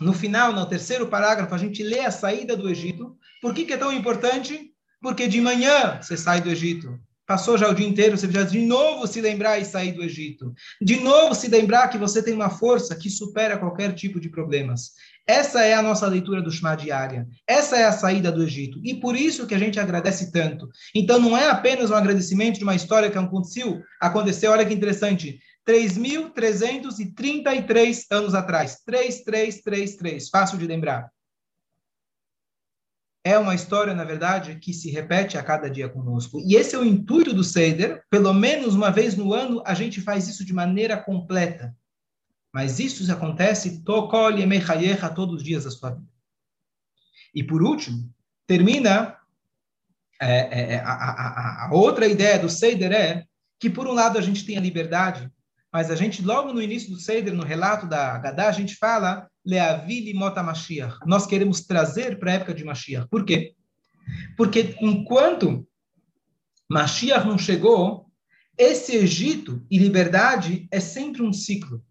no 0.00 0.12
final, 0.12 0.52
no 0.52 0.66
terceiro 0.66 1.08
parágrafo, 1.08 1.54
a 1.54 1.58
gente 1.58 1.82
lê 1.82 2.00
a 2.00 2.10
saída 2.10 2.56
do 2.56 2.68
Egito. 2.68 3.16
Por 3.40 3.52
que, 3.52 3.64
que 3.64 3.72
é 3.72 3.76
tão 3.76 3.92
importante? 3.92 4.72
Porque 5.00 5.26
de 5.26 5.40
manhã 5.40 6.00
você 6.00 6.16
sai 6.16 6.40
do 6.40 6.50
Egito. 6.50 6.98
Passou 7.26 7.58
já 7.58 7.68
o 7.68 7.74
dia 7.74 7.86
inteiro, 7.86 8.16
você 8.16 8.26
precisa 8.26 8.50
de 8.50 8.60
novo 8.62 9.06
se 9.06 9.20
lembrar 9.20 9.58
e 9.58 9.64
sair 9.64 9.92
do 9.92 10.02
Egito. 10.02 10.54
De 10.80 10.98
novo 11.00 11.34
se 11.34 11.46
lembrar 11.48 11.88
que 11.88 11.98
você 11.98 12.22
tem 12.22 12.32
uma 12.32 12.48
força 12.48 12.96
que 12.96 13.10
supera 13.10 13.58
qualquer 13.58 13.92
tipo 13.92 14.18
de 14.18 14.30
problemas. 14.30 14.92
Essa 15.28 15.62
é 15.62 15.74
a 15.74 15.82
nossa 15.82 16.06
leitura 16.06 16.40
do 16.40 16.50
Shema 16.50 16.74
diária. 16.74 17.28
Essa 17.46 17.76
é 17.76 17.84
a 17.84 17.92
saída 17.92 18.32
do 18.32 18.42
Egito. 18.42 18.80
E 18.82 18.94
por 18.94 19.14
isso 19.14 19.46
que 19.46 19.54
a 19.54 19.58
gente 19.58 19.78
agradece 19.78 20.32
tanto. 20.32 20.66
Então 20.94 21.20
não 21.20 21.36
é 21.36 21.50
apenas 21.50 21.90
um 21.90 21.94
agradecimento 21.94 22.56
de 22.56 22.64
uma 22.64 22.74
história 22.74 23.10
que 23.10 23.18
aconteceu, 23.18 23.82
aconteceu, 24.00 24.50
olha 24.50 24.64
que 24.64 24.72
interessante, 24.72 25.38
3.333 25.68 28.06
anos 28.10 28.34
atrás. 28.34 28.78
3333, 28.86 30.30
fácil 30.30 30.56
de 30.56 30.66
lembrar 30.66 31.10
é 33.28 33.38
uma 33.38 33.54
história, 33.54 33.94
na 33.94 34.04
verdade, 34.04 34.56
que 34.56 34.72
se 34.72 34.90
repete 34.90 35.36
a 35.36 35.42
cada 35.42 35.68
dia 35.68 35.86
conosco. 35.86 36.40
E 36.40 36.54
esse 36.54 36.74
é 36.74 36.78
o 36.78 36.84
intuito 36.84 37.34
do 37.34 37.44
Seder. 37.44 38.02
Pelo 38.08 38.32
menos 38.32 38.74
uma 38.74 38.90
vez 38.90 39.16
no 39.16 39.34
ano, 39.34 39.62
a 39.66 39.74
gente 39.74 40.00
faz 40.00 40.26
isso 40.26 40.46
de 40.46 40.54
maneira 40.54 40.96
completa. 40.96 41.76
Mas 42.52 42.78
isso 42.78 43.10
acontece 43.12 43.82
todos 45.10 45.36
os 45.36 45.42
dias 45.42 45.64
da 45.64 45.70
sua 45.70 45.90
vida. 45.90 46.08
E 47.34 47.42
por 47.42 47.62
último, 47.62 48.12
termina 48.46 49.16
é, 50.20 50.38
é, 50.38 50.72
é, 50.74 50.78
a, 50.80 50.92
a, 50.92 51.66
a, 51.66 51.70
outra 51.72 52.06
ideia 52.06 52.38
do 52.38 52.48
Seder 52.48 52.92
é 52.92 53.24
que, 53.60 53.70
por 53.70 53.86
um 53.86 53.92
lado, 53.92 54.18
a 54.18 54.20
gente 54.20 54.44
tem 54.44 54.56
a 54.56 54.60
liberdade, 54.60 55.30
mas 55.72 55.90
a 55.90 55.94
gente, 55.94 56.22
logo 56.22 56.52
no 56.52 56.62
início 56.62 56.90
do 56.90 56.98
Seder, 56.98 57.34
no 57.34 57.44
relato 57.44 57.86
da 57.86 58.18
Gadá, 58.18 58.48
a 58.48 58.52
gente 58.52 58.74
fala 58.74 59.28
Leavili 59.44 60.14
Mota 60.14 60.42
Mashiach. 60.42 60.98
Nós 61.06 61.26
queremos 61.26 61.60
trazer 61.60 62.18
para 62.18 62.32
a 62.32 62.34
época 62.34 62.54
de 62.54 62.64
Mashiach. 62.64 63.08
Por 63.08 63.24
quê? 63.24 63.54
Porque 64.36 64.74
enquanto 64.80 65.66
Mashiach 66.68 67.26
não 67.26 67.38
chegou, 67.38 68.10
esse 68.56 68.96
Egito 68.96 69.64
e 69.70 69.78
liberdade 69.78 70.66
é 70.70 70.80
sempre 70.80 71.22
um 71.22 71.32
ciclo. 71.32 71.84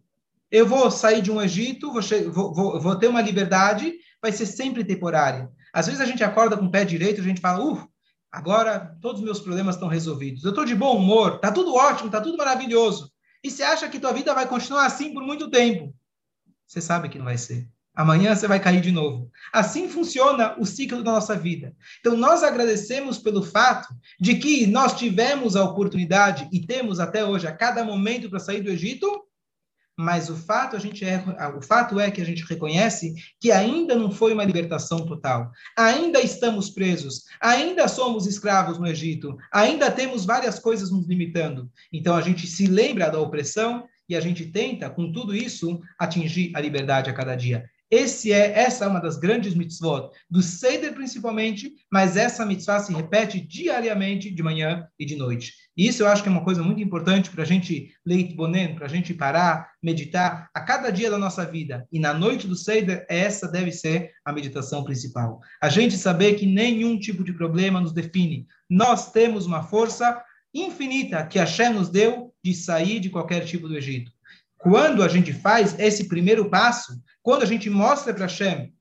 Eu 0.52 0.66
vou 0.66 0.90
sair 0.90 1.22
de 1.22 1.32
um 1.32 1.42
Egito, 1.42 1.92
vou, 1.92 2.54
vou, 2.54 2.80
vou 2.80 2.96
ter 2.96 3.08
uma 3.08 3.22
liberdade, 3.22 3.94
vai 4.22 4.32
ser 4.32 4.46
sempre 4.46 4.84
temporária. 4.84 5.50
Às 5.74 5.88
vezes 5.88 6.02
a 6.02 6.06
gente 6.06 6.24
acorda 6.24 6.58
com 6.58 6.66
o 6.66 6.72
pé 6.72 6.86
direito, 6.86 7.22
a 7.22 7.24
gente 7.24 7.42
fala, 7.42 7.64
uff, 7.64 7.86
agora 8.32 8.96
todos 9.02 9.20
os 9.20 9.26
meus 9.26 9.40
problemas 9.40 9.76
estão 9.76 9.88
resolvidos. 9.88 10.44
Eu 10.44 10.52
estou 10.52 10.66
de 10.66 10.74
bom 10.76 10.98
humor, 10.98 11.36
está 11.36 11.52
tudo 11.52 11.76
ótimo, 11.76 12.08
está 12.08 12.22
tudo 12.22 12.38
maravilhoso. 12.38 13.12
E 13.44 13.52
você 13.52 13.64
acha 13.64 13.90
que 13.90 14.00
tua 14.00 14.14
vida 14.14 14.34
vai 14.34 14.48
continuar 14.48 14.86
assim 14.86 15.14
por 15.14 15.24
muito 15.24 15.50
tempo 15.50 15.94
você 16.68 16.82
sabe 16.82 17.08
que 17.08 17.18
não 17.18 17.26
vai 17.26 17.38
ser. 17.38 17.68
Amanhã 17.96 18.36
você 18.36 18.48
vai 18.48 18.60
cair 18.60 18.82
de 18.82 18.92
novo. 18.92 19.32
Assim 19.52 19.90
funciona 19.90 20.56
o 20.60 20.66
ciclo 20.66 21.02
da 21.02 21.14
nossa 21.14 21.36
vida. 21.36 21.76
Então, 22.00 22.16
nós 22.16 22.44
agradecemos 22.44 23.18
pelo 23.18 23.42
fato 23.42 23.88
de 24.20 24.36
que 24.36 24.68
nós 24.68 24.96
tivemos 24.96 25.56
a 25.56 25.64
oportunidade 25.64 26.48
e 26.52 26.64
temos 26.64 27.00
até 27.00 27.26
hoje, 27.26 27.48
a 27.48 27.56
cada 27.56 27.84
momento, 27.84 28.30
para 28.30 28.40
sair 28.40 28.62
do 28.62 28.70
Egito, 28.70 29.24
mas 29.98 30.30
o 30.30 30.36
fato, 30.36 30.76
a 30.76 30.80
gente 30.80 31.04
é, 31.04 31.24
o 31.58 31.62
fato 31.62 32.00
é 32.00 32.12
que 32.12 32.22
a 32.22 32.26
gente 32.26 32.46
reconhece 32.46 33.16
que 33.40 33.52
ainda 33.52 33.96
não 33.96 34.12
foi 34.12 34.32
uma 34.32 34.44
libertação 34.44 35.06
total. 35.06 35.52
Ainda 35.76 36.22
estamos 36.22 36.70
presos, 36.70 37.24
ainda 37.42 37.88
somos 37.88 38.28
escravos 38.28 38.78
no 38.78 38.86
Egito, 38.86 39.36
ainda 39.52 39.90
temos 39.90 40.24
várias 40.24 40.60
coisas 40.60 40.92
nos 40.92 41.08
limitando. 41.08 41.68
Então, 41.92 42.16
a 42.16 42.22
gente 42.22 42.46
se 42.46 42.68
lembra 42.68 43.10
da 43.10 43.20
opressão 43.20 43.88
e 44.08 44.16
a 44.16 44.22
gente 44.22 44.46
tenta, 44.46 44.88
com 44.90 45.12
tudo 45.12 45.36
isso, 45.36 45.82
atingir 45.98 46.52
a 46.56 46.62
liberdade 46.62 47.10
a 47.10 47.14
cada 47.14 47.36
dia. 47.36 47.68
Esse 47.90 48.34
é, 48.34 48.60
essa 48.60 48.84
é 48.84 48.88
uma 48.88 49.00
das 49.00 49.18
grandes 49.18 49.56
mitzvot, 49.56 50.10
do 50.30 50.42
Seder 50.42 50.94
principalmente, 50.94 51.72
mas 51.92 52.18
essa 52.18 52.46
mitzvah 52.46 52.80
se 52.80 52.94
repete 52.94 53.40
diariamente, 53.40 54.30
de 54.30 54.44
manhã 54.44 54.86
e 55.00 55.06
de 55.06 55.16
noite. 55.16 55.54
E 55.76 55.88
isso 55.88 56.04
eu 56.04 56.08
acho 56.08 56.22
que 56.22 56.28
é 56.28 56.32
uma 56.32 56.44
coisa 56.44 56.62
muito 56.62 56.82
importante 56.82 57.30
para 57.30 57.44
a 57.44 57.46
gente 57.46 57.94
leit 58.06 58.36
bonen, 58.36 58.76
para 58.76 58.88
a 58.88 58.90
gente 58.90 59.14
parar, 59.14 59.72
meditar 59.82 60.50
a 60.54 60.60
cada 60.60 60.90
dia 60.90 61.10
da 61.10 61.18
nossa 61.18 61.46
vida. 61.46 61.88
E 61.90 62.00
na 62.00 62.14
noite 62.14 62.46
do 62.46 62.56
Seder, 62.56 63.06
essa 63.08 63.48
deve 63.48 63.72
ser 63.72 64.12
a 64.26 64.34
meditação 64.34 64.84
principal. 64.84 65.40
A 65.62 65.70
gente 65.70 65.96
saber 65.96 66.34
que 66.34 66.46
nenhum 66.46 67.00
tipo 67.00 67.24
de 67.24 67.32
problema 67.32 67.80
nos 67.80 67.94
define. 67.94 68.48
Nós 68.70 69.12
temos 69.12 69.46
uma 69.46 69.64
força 69.64 70.22
infinita 70.54 71.26
que 71.26 71.40
Hashem 71.40 71.74
nos 71.74 71.90
deu 71.90 72.34
de 72.44 72.54
sair 72.54 73.00
de 73.00 73.10
qualquer 73.10 73.46
tipo 73.46 73.68
do 73.68 73.78
Egito. 73.78 74.12
Quando 74.58 75.04
a 75.04 75.08
gente 75.08 75.32
faz 75.34 75.78
esse 75.80 76.08
primeiro 76.08 76.50
passo, 76.50 77.00
quando 77.22 77.44
a 77.44 77.46
gente 77.46 77.70
mostra 77.70 78.14
para 78.14 78.26
Hashem, 78.26 78.74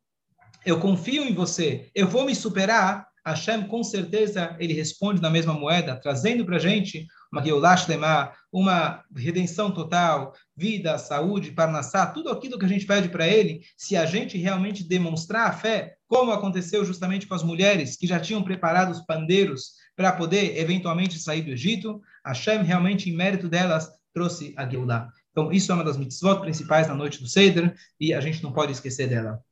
eu 0.64 0.80
confio 0.80 1.22
em 1.22 1.34
você, 1.34 1.90
eu 1.94 2.08
vou 2.08 2.24
me 2.24 2.34
superar, 2.34 3.06
Hashem 3.24 3.66
com 3.66 3.82
certeza 3.82 4.56
ele 4.58 4.72
responde 4.72 5.20
na 5.20 5.28
mesma 5.28 5.52
moeda, 5.52 5.96
trazendo 5.96 6.44
para 6.44 6.56
a 6.56 6.60
gente 6.60 7.06
uma 7.32 7.44
Geulash 7.44 7.88
Lemar, 7.88 8.34
uma 8.52 9.04
redenção 9.14 9.70
total, 9.70 10.32
vida, 10.56 10.96
saúde, 10.96 11.50
parnassá, 11.50 12.06
tudo 12.06 12.30
aquilo 12.30 12.58
que 12.58 12.64
a 12.64 12.68
gente 12.68 12.86
pede 12.86 13.08
para 13.08 13.26
ele, 13.26 13.60
se 13.76 13.96
a 13.96 14.06
gente 14.06 14.38
realmente 14.38 14.82
demonstrar 14.82 15.48
a 15.48 15.52
fé, 15.52 15.96
como 16.06 16.30
aconteceu 16.30 16.84
justamente 16.84 17.26
com 17.26 17.34
as 17.34 17.42
mulheres 17.42 17.96
que 17.96 18.06
já 18.06 18.18
tinham 18.18 18.42
preparado 18.42 18.92
os 18.92 19.04
pandeiros 19.04 19.72
para 19.96 20.12
poder 20.12 20.56
eventualmente 20.56 21.18
sair 21.18 21.42
do 21.42 21.50
Egito, 21.50 22.00
Hashem 22.24 22.62
realmente, 22.62 23.10
em 23.10 23.16
mérito 23.16 23.48
delas, 23.48 23.90
trouxe 24.14 24.54
a 24.56 24.68
Geulah. 24.68 25.08
Então, 25.36 25.52
isso 25.52 25.70
é 25.70 25.74
uma 25.74 25.84
das 25.84 25.98
mitzvot 25.98 26.40
principais 26.40 26.88
na 26.88 26.94
noite 26.94 27.20
do 27.20 27.28
Seder 27.28 27.76
e 28.00 28.14
a 28.14 28.22
gente 28.22 28.42
não 28.42 28.54
pode 28.54 28.72
esquecer 28.72 29.06
dela. 29.06 29.44